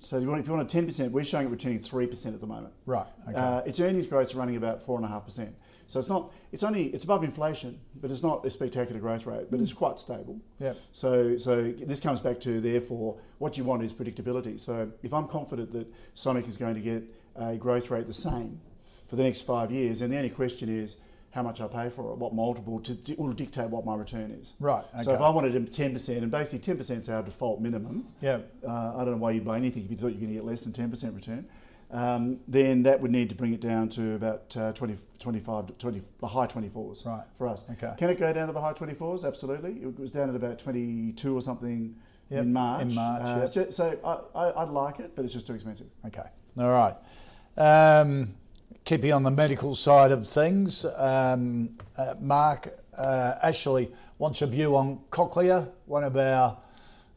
[0.00, 2.40] so if you, want, if you want a 10%, we're showing it returning 3% at
[2.40, 2.72] the moment.
[2.86, 3.36] Right, okay.
[3.36, 5.52] Uh, its earnings growth is running about 4.5%.
[5.86, 9.50] So it's not, it's only, it's above inflation, but it's not a spectacular growth rate,
[9.50, 10.40] but it's quite stable.
[10.58, 10.78] Yep.
[10.92, 14.58] So, so this comes back to therefore what you want is predictability.
[14.58, 17.02] So if I'm confident that Sonic is going to get
[17.36, 18.60] a growth rate the same
[19.08, 20.96] for the next five years, and the only question is
[21.34, 24.52] how much I pay for it, what multiple to will dictate what my return is.
[24.60, 27.60] Right, So if I wanted a ten percent, and basically ten percent is our default
[27.60, 28.06] minimum.
[28.20, 28.38] Yeah.
[28.66, 30.44] Uh, I don't know why you'd buy anything if you thought you're going to get
[30.44, 31.46] less than ten percent return.
[31.90, 36.02] Um, then that would need to bring it down to about uh, 20, 25, 20,
[36.20, 37.22] the high 24s Right.
[37.38, 37.62] for us.
[37.72, 37.92] Okay.
[37.98, 39.24] Can it go down to the high 24s?
[39.24, 39.72] Absolutely.
[39.82, 41.94] It was down at about 22 or something
[42.30, 42.82] Yep, in March.
[42.82, 43.72] in March, Uh, yep.
[43.72, 45.86] So I, I, I'd like it, but it's just too expensive.
[46.06, 46.24] Okay.
[46.58, 46.96] All right.
[47.56, 48.34] Um,
[48.84, 54.76] keeping on the medical side of things, um, uh, Mark uh, Ashley wants a view
[54.76, 56.58] on Cochlear, one of our.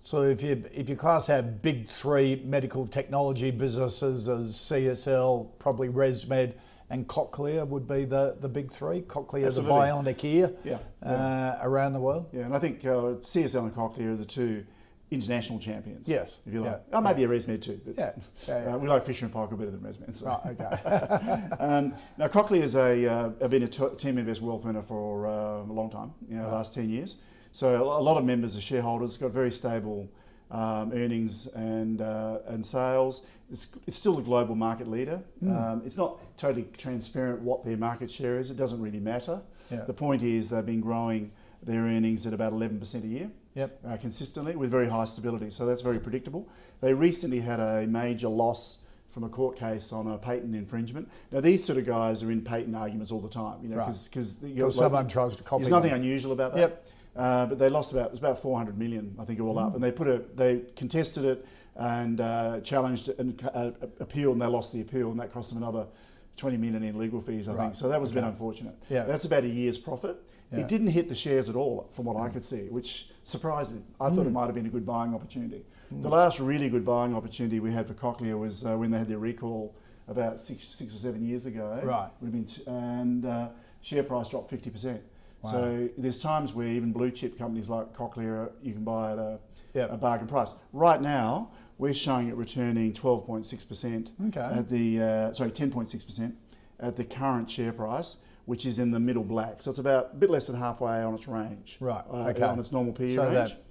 [0.03, 5.89] So if you if you class our big three medical technology businesses as CSL, probably
[5.89, 6.53] ResMed,
[6.89, 9.01] and Cochlear would be the, the big three.
[9.01, 10.13] Cochlear is a Absolutely.
[10.13, 12.28] bionic ear Yeah, Uh, around the world.
[12.32, 14.65] Yeah, and I think uh, CSL and Cochlear are the two
[15.10, 16.08] international champions.
[16.08, 16.82] Yes, If you like.
[16.89, 17.80] yeah, Oh, maybe a ResMed too.
[17.86, 18.12] But Yeah,
[18.47, 18.76] yeah, yeah.
[18.76, 20.16] Uh, we like Fisher and Paykel better than ResMed.
[20.16, 20.26] So.
[20.26, 21.47] Right, okay.
[21.60, 25.64] Um, now, Cochlear is a, uh, have been a t- TeamInvest Wealth winner for uh,
[25.64, 27.18] a long time, you know, the last 10 years.
[27.53, 30.10] So a lot of members are shareholders, it's got very stable
[30.51, 33.26] um, earnings and, uh, and sales.
[33.49, 35.22] It's, it's still a global market leader.
[35.39, 35.55] Hmm.
[35.55, 38.51] Um, it's not totally transparent what their market share is.
[38.51, 39.41] It doesn't really matter.
[39.72, 39.86] Yeah.
[39.86, 41.32] The point is they've been growing
[41.64, 43.80] their earnings at about 11% a year Yep.
[43.88, 45.49] uh, consistently with very high stability.
[45.49, 46.47] So that's very predictable.
[46.80, 51.10] They recently had a major loss from a court case on a patent infringement.
[51.32, 53.88] Now these sort of guys are in patent arguments all the time, you know, Right.
[53.88, 56.01] because Because someone tries to copy There's nothing them.
[56.01, 56.60] unusual about that.
[56.60, 56.86] Yep.
[57.16, 59.84] Uh, but they lost about it was about 400 million, I think, all up, and
[59.84, 64.45] they put a they contested it and uh, challenged it and uh, appealed, and they
[64.45, 65.88] lost the appeal, and that cost them another
[66.36, 67.64] 20 million in legal fees, I Right.
[67.66, 67.76] think.
[67.76, 68.76] So that was a bit unfortunate.
[68.88, 69.03] Yeah.
[69.05, 70.16] That's about a year's profit.
[70.51, 70.60] Yeah.
[70.60, 73.82] It didn't hit the shares at all, from what I could see, which surprised me.
[73.99, 74.15] I Hmm.
[74.15, 75.65] thought it might have been a good buying opportunity.
[75.91, 79.07] The last really good buying opportunity we had for Cochlear was uh, when they had
[79.07, 79.75] their recall
[80.07, 81.80] about six, six or seven years ago.
[81.84, 82.09] Right.
[82.21, 83.49] Would have been, t- and uh,
[83.82, 84.99] share price dropped 50%.
[85.41, 85.51] Wow.
[85.51, 89.39] So there's times where even blue chip companies like Cochlear, you can buy at a,
[89.73, 89.91] Yep.
[89.93, 90.51] a bargain price.
[90.73, 94.39] Right now, we're showing it returning 12.6% Okay.
[94.39, 96.34] at the uh, sorry 10.6%
[96.80, 98.17] at the current share price,
[98.47, 99.61] which is in the middle black.
[99.61, 101.77] So it's about a bit less than halfway on its range.
[101.81, 102.43] Right, uh, okay.
[102.43, 103.33] On its normal PE So range.
[103.51, 103.63] that-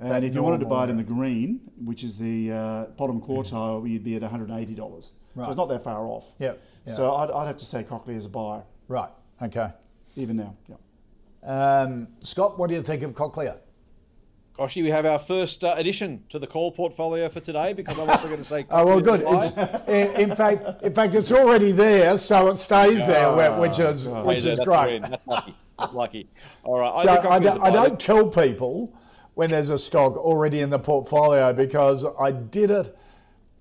[0.00, 2.84] and that if you wanted to buy it in the green, which is the uh,
[2.96, 4.48] bottom quartile, you'd be at $180.
[5.34, 5.44] Right.
[5.44, 6.32] So it's not that far off.
[6.38, 6.92] Yep, yeah.
[6.92, 9.10] So I'd, I'd have to say Cochlear is a buy, Right.
[9.42, 9.70] Okay.
[10.16, 10.54] even now.
[10.68, 10.76] Yeah.
[11.82, 13.58] Um, Scott, what do you think of Cochlear?
[14.56, 18.08] Kochie, we have our first uh, addition to the call portfolio for today because I'm
[18.10, 18.66] also going to say.
[18.70, 19.24] Oh well, good.
[19.26, 23.78] It's, in, in fact, in fact, it's already there, so it stays there, whi- which
[23.78, 25.00] is Oh, which is that's great.
[25.02, 25.54] That's lucky.
[25.78, 26.28] That's lucky.
[26.64, 27.02] All right.
[27.02, 28.94] So I, I, don't, a I don't tell people
[29.34, 32.96] when there's a stock already in the portfolio because I did it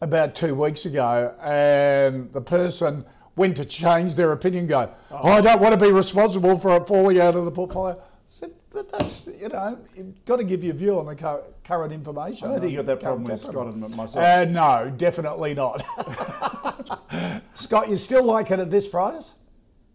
[0.01, 3.05] about two weeks ago, and the person
[3.37, 4.67] went to change their opinion.
[4.67, 8.01] Go, oh, I don't want to be responsible for it falling out of the portfolio.
[8.41, 11.93] I said, but that's you know, you've got to give your view on the current
[11.93, 12.47] information.
[12.47, 13.75] I don't think you've got that problem with temperament.
[13.75, 14.25] Scott and myself.
[14.25, 15.83] Uh, no, definitely not.
[17.53, 19.33] Scott, you still like it at this price?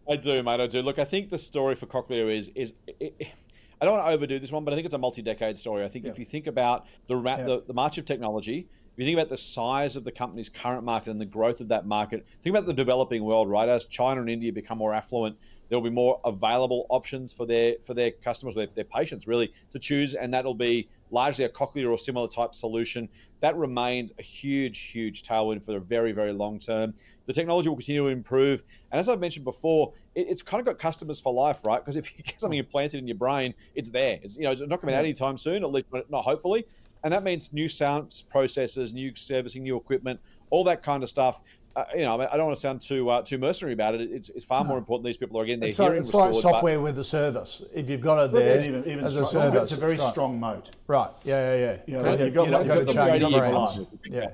[0.08, 0.60] I do, mate.
[0.60, 0.82] I do.
[0.82, 2.74] Look, I think the story for Cochlear is is.
[2.86, 3.34] It,
[3.80, 5.84] I don't want to overdo this one, but I think it's a multi-decade story.
[5.84, 9.04] I think if you think about the, ra- the the march of technology, if you
[9.04, 12.24] think about the size of the company's current market and the growth of that market,
[12.42, 13.68] think about the developing world, right?
[13.68, 15.36] As China and India become more affluent,
[15.68, 19.52] There will be more available options for their for their customers, their, their patients, really,
[19.72, 23.08] to choose, and that'll be largely a cochlear or similar type solution.
[23.40, 26.94] That remains a huge, huge tailwind for the very, very long term.
[27.26, 28.62] The technology will continue to improve,
[28.92, 31.84] and as I've mentioned before, it, it's kind of got customers for life, right?
[31.84, 34.18] Because if you get something implanted in your brain, it's there.
[34.22, 36.64] It's you know it's not coming out anytime soon, at least not hopefully.
[37.04, 40.18] And that means new sound processors, new servicing, new equipment,
[40.50, 41.40] all that kind of stuff
[41.76, 44.10] uh, you know, I don't want to sound too uh, too mercenary about it.
[44.10, 44.68] It's, it's far no.
[44.68, 46.32] more important these people are getting their it's hearing like, it's restored.
[46.32, 47.62] like software with a service.
[47.74, 50.10] If you've got it there even, even as a service, it's a very right.
[50.10, 50.70] strong moat.
[50.86, 51.10] Right.
[51.22, 51.76] Yeah, yeah, yeah.
[51.86, 53.86] You know, you've got, you've got, got to.
[54.06, 54.28] Yeah.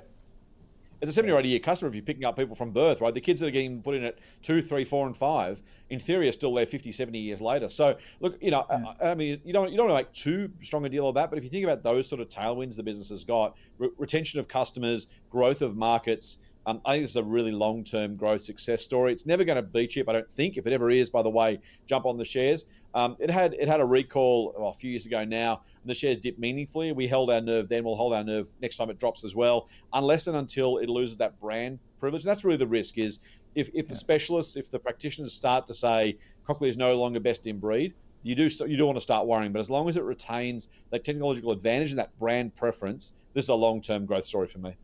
[1.00, 3.12] It's a 70 or 80 year customer if you're picking up people from birth, right?
[3.12, 6.28] The kids that are getting put in at two, three, four, and five, in theory,
[6.28, 7.68] are still there 50, 70 years later.
[7.68, 8.84] So, look, you know, yeah.
[9.02, 11.16] I, I, mean, you don't you don't want to make too strong a deal of
[11.16, 13.90] that, but if you think about those sort of tailwinds the business has got, re-
[13.98, 18.16] retention of customers, growth of markets, um, I think this is a really long term
[18.16, 19.12] growth success story.
[19.12, 20.56] It's never going to be cheap, I don't think.
[20.56, 22.66] If it ever is, by the way, jump on the shares.
[22.94, 25.94] Um, it had it had a recall well, a few years ago now, and the
[25.94, 26.92] shares dipped meaningfully.
[26.92, 27.84] We held our nerve then.
[27.84, 31.16] We'll hold our nerve next time it drops as well, unless and until it loses
[31.16, 32.22] that brand privilege.
[32.22, 32.98] That's really the risk.
[32.98, 33.18] Is
[33.54, 37.46] if, if the specialists, if the practitioners start to say Cochlear is no longer best
[37.46, 39.52] in breed, you do you do want to start worrying.
[39.52, 43.48] But as long as it retains that technological advantage and that brand preference, this is
[43.48, 44.76] a long term growth story for me.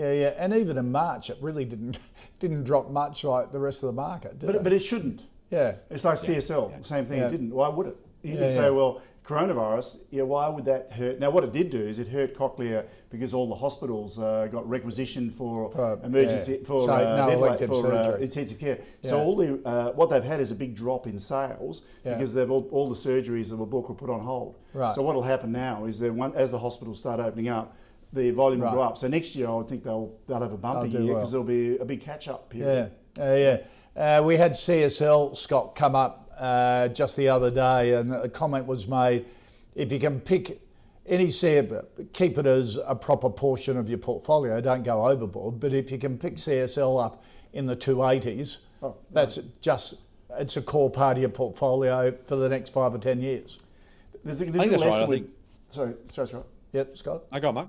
[0.00, 1.98] Yeah, yeah, and even in March, it really didn't
[2.40, 4.64] didn't drop much like the rest of the market, but it?
[4.64, 5.26] but it shouldn't.
[5.50, 6.36] Yeah, it's like yeah.
[6.36, 6.82] CSL, yeah.
[6.82, 7.18] same thing.
[7.18, 7.26] Yeah.
[7.26, 7.50] It didn't.
[7.50, 7.96] Why would it?
[8.22, 9.98] You yeah, say, well, coronavirus.
[10.10, 11.18] Yeah, why would that hurt?
[11.18, 14.68] Now, what it did do is it hurt Cochlear because all the hospitals uh, got
[14.68, 18.78] requisitioned for, for emergency for, so uh, no for uh, intensive care.
[19.02, 22.50] So all the uh, what they've had is a big drop in sales because they've
[22.50, 24.56] all, all, the surgeries that were booked were put on hold.
[24.72, 24.92] Right.
[24.92, 27.76] So what will happen now is that one, as the hospitals start opening up
[28.12, 28.70] the volume right.
[28.70, 28.98] will go up.
[28.98, 31.44] So next year, I would think they'll they'll have a bumper year because well.
[31.44, 32.92] there'll be a big catch up period.
[33.16, 34.18] Yeah, uh, yeah.
[34.18, 38.66] Uh, we had CSL Scott come up uh, just the other day, and a comment
[38.66, 39.26] was made:
[39.74, 40.60] if you can pick
[41.06, 44.60] any share, keep it as a proper portion of your portfolio.
[44.60, 45.60] Don't go overboard.
[45.60, 49.46] But if you can pick CSL up in the 280s, oh, that's right.
[49.60, 49.94] just
[50.38, 53.58] it's a core part of your portfolio for the next five or ten years.
[54.24, 55.28] There's a, there's a lesson right, with,
[55.70, 56.46] sorry, sorry, Scott.
[56.72, 57.22] Yep, Scott.
[57.32, 57.68] I got Mark.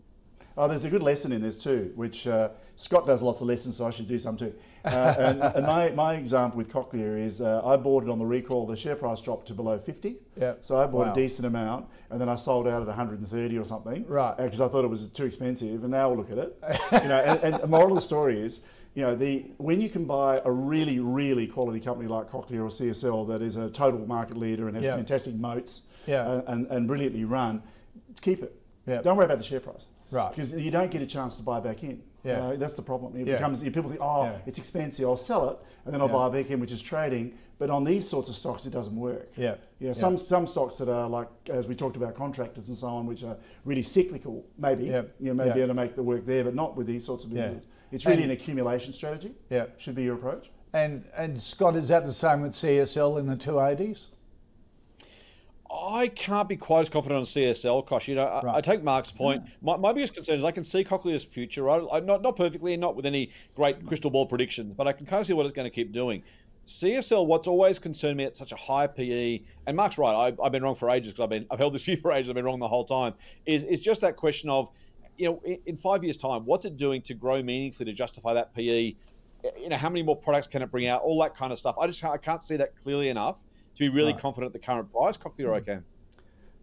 [0.62, 3.78] Oh, there's a good lesson in this too, which uh, Scott does lots of lessons,
[3.78, 4.54] so I should do some too.
[4.86, 8.28] Uh, and, and my, my example with Cochlear is uh, I bought it on the
[8.28, 8.68] recall.
[8.68, 10.18] The share price dropped to below 50.
[10.40, 10.54] Yeah.
[10.62, 11.14] So I bought wow.
[11.14, 14.06] a decent amount, and then I sold out at 130 or something.
[14.06, 14.38] Right.
[14.38, 16.56] Because I thought it was too expensive, and now look at it.
[16.92, 18.62] you know, and, and the moral of the story is,
[18.94, 22.70] you know, the when you can buy a really, really quality company like Cochlear or
[22.70, 24.96] CSL that is a total market leader and has yeah.
[24.96, 26.30] fantastic moats yeah.
[26.30, 27.64] and, and, and brilliantly run,
[28.22, 28.56] keep it.
[28.86, 29.02] Yeah.
[29.02, 29.86] Don't worry about the share price.
[30.12, 30.30] Right.
[30.30, 32.04] Because you don't get a chance to buy back in.
[32.24, 32.48] Yeah.
[32.48, 33.16] Uh, that's the problem.
[33.16, 33.36] It yeah.
[33.36, 34.38] becomes people think, oh, yeah.
[34.46, 35.08] it's expensive.
[35.08, 36.14] I'll sell it and then I'll yeah.
[36.14, 37.34] buy back in, which is trading.
[37.58, 39.32] But on these sorts of stocks, it doesn't work.
[39.38, 39.56] Yeah.
[39.80, 42.88] You know, some some stocks that are like, as we talked about, contractors and so
[42.88, 44.44] on, which are really cyclical.
[44.58, 45.04] Maybe yeah.
[45.20, 47.32] you know, maybe able to make the work there, but not with these sorts of
[47.32, 47.68] businesses.
[47.92, 49.36] It's really and, an accumulation strategy.
[49.50, 49.66] Yeah.
[49.78, 50.50] Should be your approach.
[50.74, 54.08] And and Scott, is that the same with CSL in the two eighties?
[55.72, 58.08] I can't be quite as confident on CSL, Kosh.
[58.08, 58.56] You know, right.
[58.56, 59.44] I, I, take Mark's point.
[59.46, 59.52] Yeah.
[59.62, 61.82] My, my, biggest concern is I can see Cochlear's future, right?
[61.92, 65.06] I, not, not perfectly and not with any great crystal ball predictions, but I can
[65.06, 66.24] kind of see what it's going to keep doing.
[66.68, 70.52] CSL, what's always concerned me at such a high PE, and Mark's right, I, have
[70.52, 72.30] been wrong for ages because I've been I've held this view for ages.
[72.30, 73.14] I've been wrong the whole time.
[73.46, 74.70] Is is just that question of,
[75.18, 78.34] you know, in, in five years' time, what's it doing to grow meaningfully to justify
[78.34, 78.96] that PE?
[79.60, 81.02] You know, how many more products can it bring out?
[81.02, 81.76] All that kind of stuff.
[81.80, 83.44] I just I can't see that clearly enough
[83.82, 84.22] be really right.
[84.22, 85.18] confident at the current price.
[85.18, 85.84] Cochlear, or I can.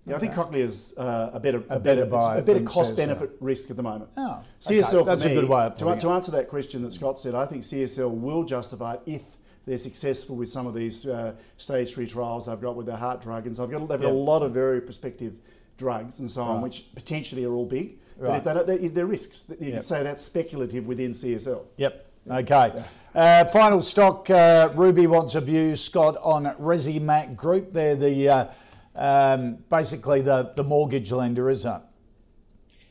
[0.07, 2.97] Yeah, I think Cochlear is uh, a better, a, a better, better, a better cost
[2.97, 4.11] benefit risk at the moment.
[4.17, 5.05] Oh, CSL okay.
[5.05, 7.35] that's me, a good way of to, to answer that question that Scott said.
[7.35, 9.23] I think CSL will justify it if
[9.67, 13.21] they're successful with some of these uh, stage three trials they've got with their heart
[13.21, 15.35] drug, and so they've got, they've got a lot of very prospective
[15.77, 17.99] drugs and so on, which potentially are all big.
[18.17, 18.43] Right.
[18.43, 19.45] But if they don't, they're risks.
[19.49, 19.75] You yep.
[19.75, 21.67] can say that's speculative within CSL.
[21.77, 22.07] Yep.
[22.31, 22.85] Okay.
[23.15, 24.29] Uh, final stock.
[24.29, 27.73] Uh, Ruby wants a view, Scott, on Resimac Group.
[27.73, 28.47] They're the uh,
[28.95, 31.83] um, basically the, the mortgage lender, isn't it?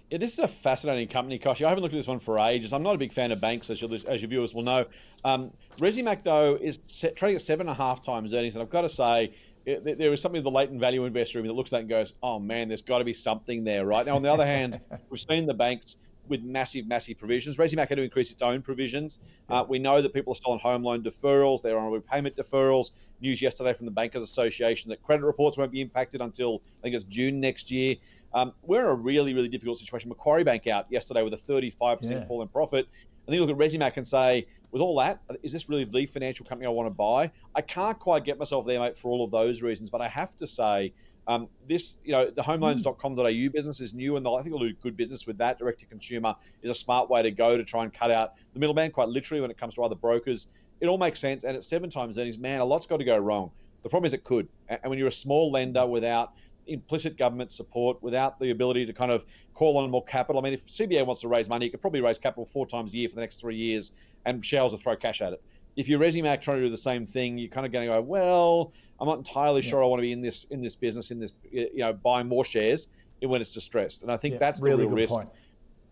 [0.09, 1.65] Yeah, this is a fascinating company, Kochie.
[1.65, 2.71] I haven't looked at this one for ages.
[2.71, 4.85] I'm not a big fan of banks, as, as your viewers will know.
[5.25, 8.69] Um, Resimac, though, is set, trading at seven and a half times earnings, and I've
[8.69, 9.33] got to say,
[9.65, 12.13] it, there is something of the latent value investor that looks at that and goes,
[12.23, 15.19] "Oh man, there's got to be something there, right?" Now, on the other hand, we've
[15.19, 15.97] seen the banks
[16.29, 17.57] with massive, massive provisions.
[17.57, 19.19] Resimac had to increase its own provisions.
[19.49, 21.61] Uh, we know that people are still on home loan deferrals.
[21.61, 22.91] They're on repayment deferrals.
[23.21, 26.95] News yesterday from the Bankers Association that credit reports won't be impacted until I think
[26.95, 27.95] it's June next year.
[28.33, 30.09] Um, we're in a really, really difficult situation.
[30.09, 32.23] Macquarie Bank out yesterday with a 35% yeah.
[32.25, 32.87] fall in profit.
[33.25, 36.05] And then you look at Resimac and say, with all that, is this really the
[36.05, 37.31] financial company I want to buy?
[37.55, 39.89] I can't quite get myself there, mate, for all of those reasons.
[39.89, 40.93] But I have to say,
[41.27, 44.95] um, this, you know, the homeloans.com.au business is new, and I think they'll do good
[44.95, 45.59] business with that.
[45.59, 48.59] Direct to consumer is a smart way to go to try and cut out the
[48.59, 50.47] middleman, quite literally, when it comes to other brokers.
[50.79, 53.17] It all makes sense, and at seven times earnings, man, a lot's got to go
[53.17, 53.51] wrong.
[53.83, 56.33] The problem is it could, and when you're a small lender without
[56.67, 60.39] implicit government support, without the ability to kind of call on more capital.
[60.39, 62.93] I mean, if CBA wants to raise money, it could probably raise capital four times
[62.93, 63.91] a year for the next three years,
[64.25, 65.41] and shareholders will throw cash at it.
[65.77, 68.01] If you're Resimac trying to do the same thing, you're kind of going to go,
[68.01, 69.69] well, I'm not entirely yeah.
[69.69, 72.27] sure I want to be in this in this business in this you know buying
[72.27, 72.87] more shares
[73.21, 75.13] when it's distressed, and I think yeah, that's the really real risk.
[75.13, 75.29] Point.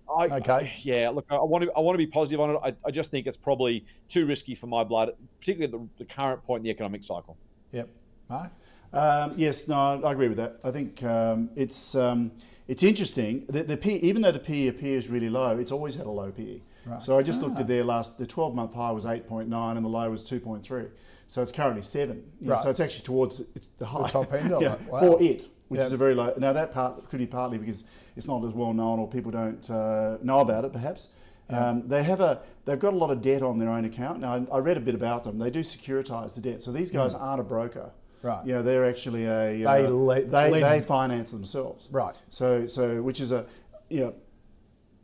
[0.07, 0.71] I, okay.
[0.83, 2.59] Yeah, look, I want to I want to be positive on it.
[2.63, 6.13] I, I just think it's probably too risky for my blood, particularly at the, the
[6.13, 7.38] current point in the economic cycle.
[7.71, 7.89] Yep.
[8.29, 8.51] Mark?
[8.93, 10.59] Um, yes, no, I agree with that.
[10.63, 12.31] I think um, it's um,
[12.67, 13.45] it's interesting.
[13.49, 16.31] The, the P, even though the PE appears really low, it's always had a low
[16.31, 16.61] PE.
[16.86, 17.01] Right.
[17.01, 17.45] So I just ah.
[17.45, 20.89] looked at their last, the 12 month high was 8.9 and the low was 2.3.
[21.27, 22.23] So it's currently seven.
[22.41, 22.59] Right.
[22.59, 24.81] So it's actually towards it's the high the top end of yeah, it.
[24.81, 24.99] Wow.
[24.99, 26.33] for it, which is a very low.
[26.38, 27.83] Now that part could be partly because
[28.15, 31.09] it's not as well known or people don't uh, know about it, perhaps.
[31.49, 31.69] Yeah.
[31.69, 34.19] Um, they have a they've got a lot of debt on their own account.
[34.19, 35.38] Now I, I read a bit about them.
[35.38, 36.63] They do securitize the debt.
[36.63, 37.21] So these guys mm.
[37.21, 37.91] aren't a broker.
[38.21, 38.45] Right.
[38.45, 41.88] You know, they're actually a uh, they le- they, they finance themselves.
[41.91, 42.15] Right.
[42.29, 43.45] So so which is a
[43.89, 44.13] you know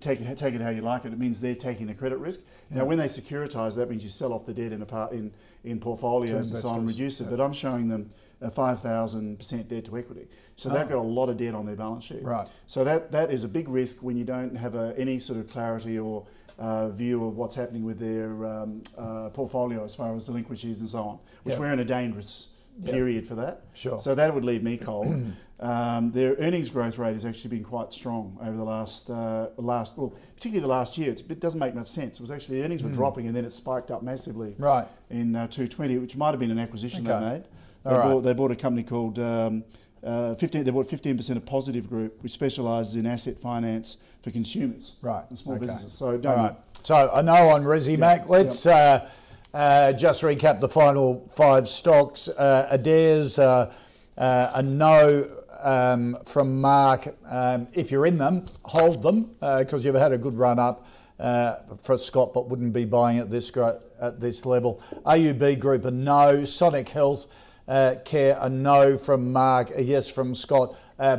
[0.01, 1.13] take it take it how you like it.
[1.13, 2.41] It means they're taking the credit risk.
[2.69, 2.79] Yeah.
[2.79, 5.33] Now when they securitize, that means you sell off the debt in a part in
[5.63, 7.25] in portfolios and so on, reduce it.
[7.25, 7.29] Yeah.
[7.31, 10.27] But I'm showing them a five thousand percent debt to equity.
[10.55, 10.73] So oh.
[10.73, 12.23] they've got a lot of debt on their balance sheet.
[12.23, 12.47] Right.
[12.67, 15.49] So that that is a big risk when you don't have a, any sort of
[15.49, 16.25] clarity or
[16.59, 20.89] uh, view of what's happening with their um, uh, portfolio as far as delinquencies and
[20.89, 22.47] so on, which we're in a dangerous
[22.85, 23.27] period yep.
[23.27, 23.65] for that.
[23.73, 23.99] Sure.
[23.99, 25.33] So that would leave me cold.
[25.59, 29.93] um, their earnings growth rate has actually been quite strong over the last uh, last
[29.97, 31.11] well, particularly the last year.
[31.11, 32.19] It's, it doesn't make much sense.
[32.19, 32.95] It was actually earnings were mm.
[32.95, 34.55] dropping and then it spiked up massively.
[34.57, 34.87] Right.
[35.09, 37.19] In uh, 220, which might have been an acquisition okay.
[37.19, 37.43] they made.
[37.83, 38.23] They, bought, right.
[38.23, 39.19] they bought a company called.
[39.19, 39.63] Um,
[40.03, 44.93] uh, 15, they bought 15% of Positive Group, which specialises in asset finance for consumers
[45.01, 45.23] right.
[45.29, 45.65] and small okay.
[45.65, 45.93] businesses.
[45.93, 46.55] So, don't right.
[46.81, 48.25] so I know on Resimac, yeah.
[48.27, 49.09] let's uh,
[49.53, 52.27] uh, just recap the final five stocks.
[52.29, 53.73] Uh, Adairs, uh,
[54.17, 55.29] uh, a no
[55.61, 57.15] um, from Mark.
[57.29, 60.87] Um, if you're in them, hold them because uh, you've had a good run up
[61.19, 63.51] uh, for Scott, but wouldn't be buying at this
[63.99, 64.81] at this level.
[65.05, 66.45] AUB Group, a no.
[66.45, 67.27] Sonic Health
[67.67, 69.71] Care, a no from Mark.
[69.75, 70.75] A yes from Scott.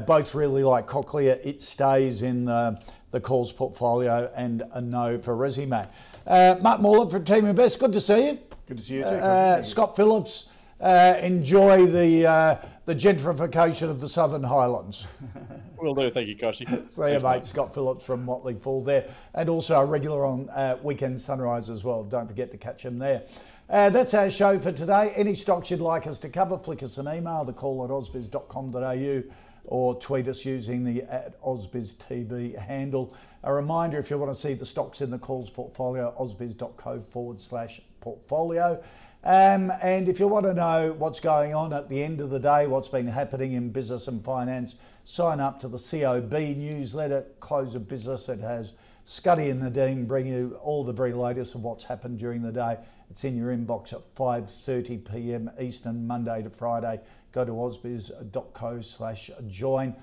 [0.06, 1.38] both really like Cochlear.
[1.44, 2.80] It stays in the,
[3.10, 5.88] the calls portfolio, and a no for Resimac.
[6.26, 8.38] Uh, Matt Moore from TeamInvest, good to see you.
[8.66, 9.08] Good to see you too.
[9.08, 10.48] Uh, Scott Phillips,
[10.80, 15.06] uh, enjoy the uh, the gentrification of the Southern Highlands.
[15.78, 16.66] Will do, thank you, Kochie.
[16.92, 17.44] See you, mate.
[17.44, 21.82] Scott Phillips from Motley Fool there, and also a regular on uh, Weekend Sunrise as
[21.82, 22.04] well.
[22.04, 23.22] Don't forget to catch him there.
[23.68, 25.12] Uh, that's our show for today.
[25.16, 29.22] Any stocks you'd like us to cover, flick us an email, the call at ausbiz.com.au,
[29.64, 33.14] or tweet us using the at ausbiztv handle.
[33.44, 37.40] A reminder if you want to see the stocks in the calls portfolio, ausbiz.co forward
[37.40, 38.82] slash portfolio.
[39.24, 42.40] Um, and if you want to know what's going on at the end of the
[42.40, 47.76] day, what's been happening in business and finance, sign up to the COB newsletter, Close
[47.76, 48.28] of Business.
[48.28, 48.72] It has
[49.06, 52.78] Scuddy and Nadine bring you all the very latest of what's happened during the day.
[53.10, 55.50] It's in your inbox at 5.30 p.m.
[55.60, 57.00] Eastern, Monday to Friday.
[57.32, 59.94] Go to ausbiz.co slash join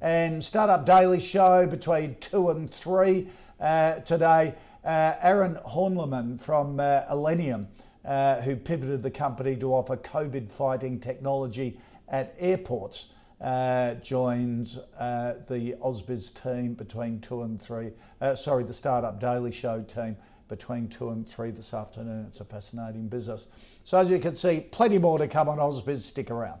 [0.00, 3.28] and Startup Daily Show between 2 and 3
[3.60, 4.54] uh, today.
[4.84, 7.66] Uh, Aaron Hornlimann from uh, Elenium,
[8.04, 13.06] uh, who pivoted the company to offer COVID fighting technology at airports,
[13.40, 17.90] uh, joins uh, the Ausbiz team between 2 and 3.
[18.34, 20.16] sorry, the Startup Daily Show team
[20.48, 22.26] between 2 and 3 this afternoon.
[22.28, 23.46] It's a fascinating business.
[23.84, 26.00] So, as you can see, plenty more to come on Ausbiz.
[26.00, 26.60] Stick around.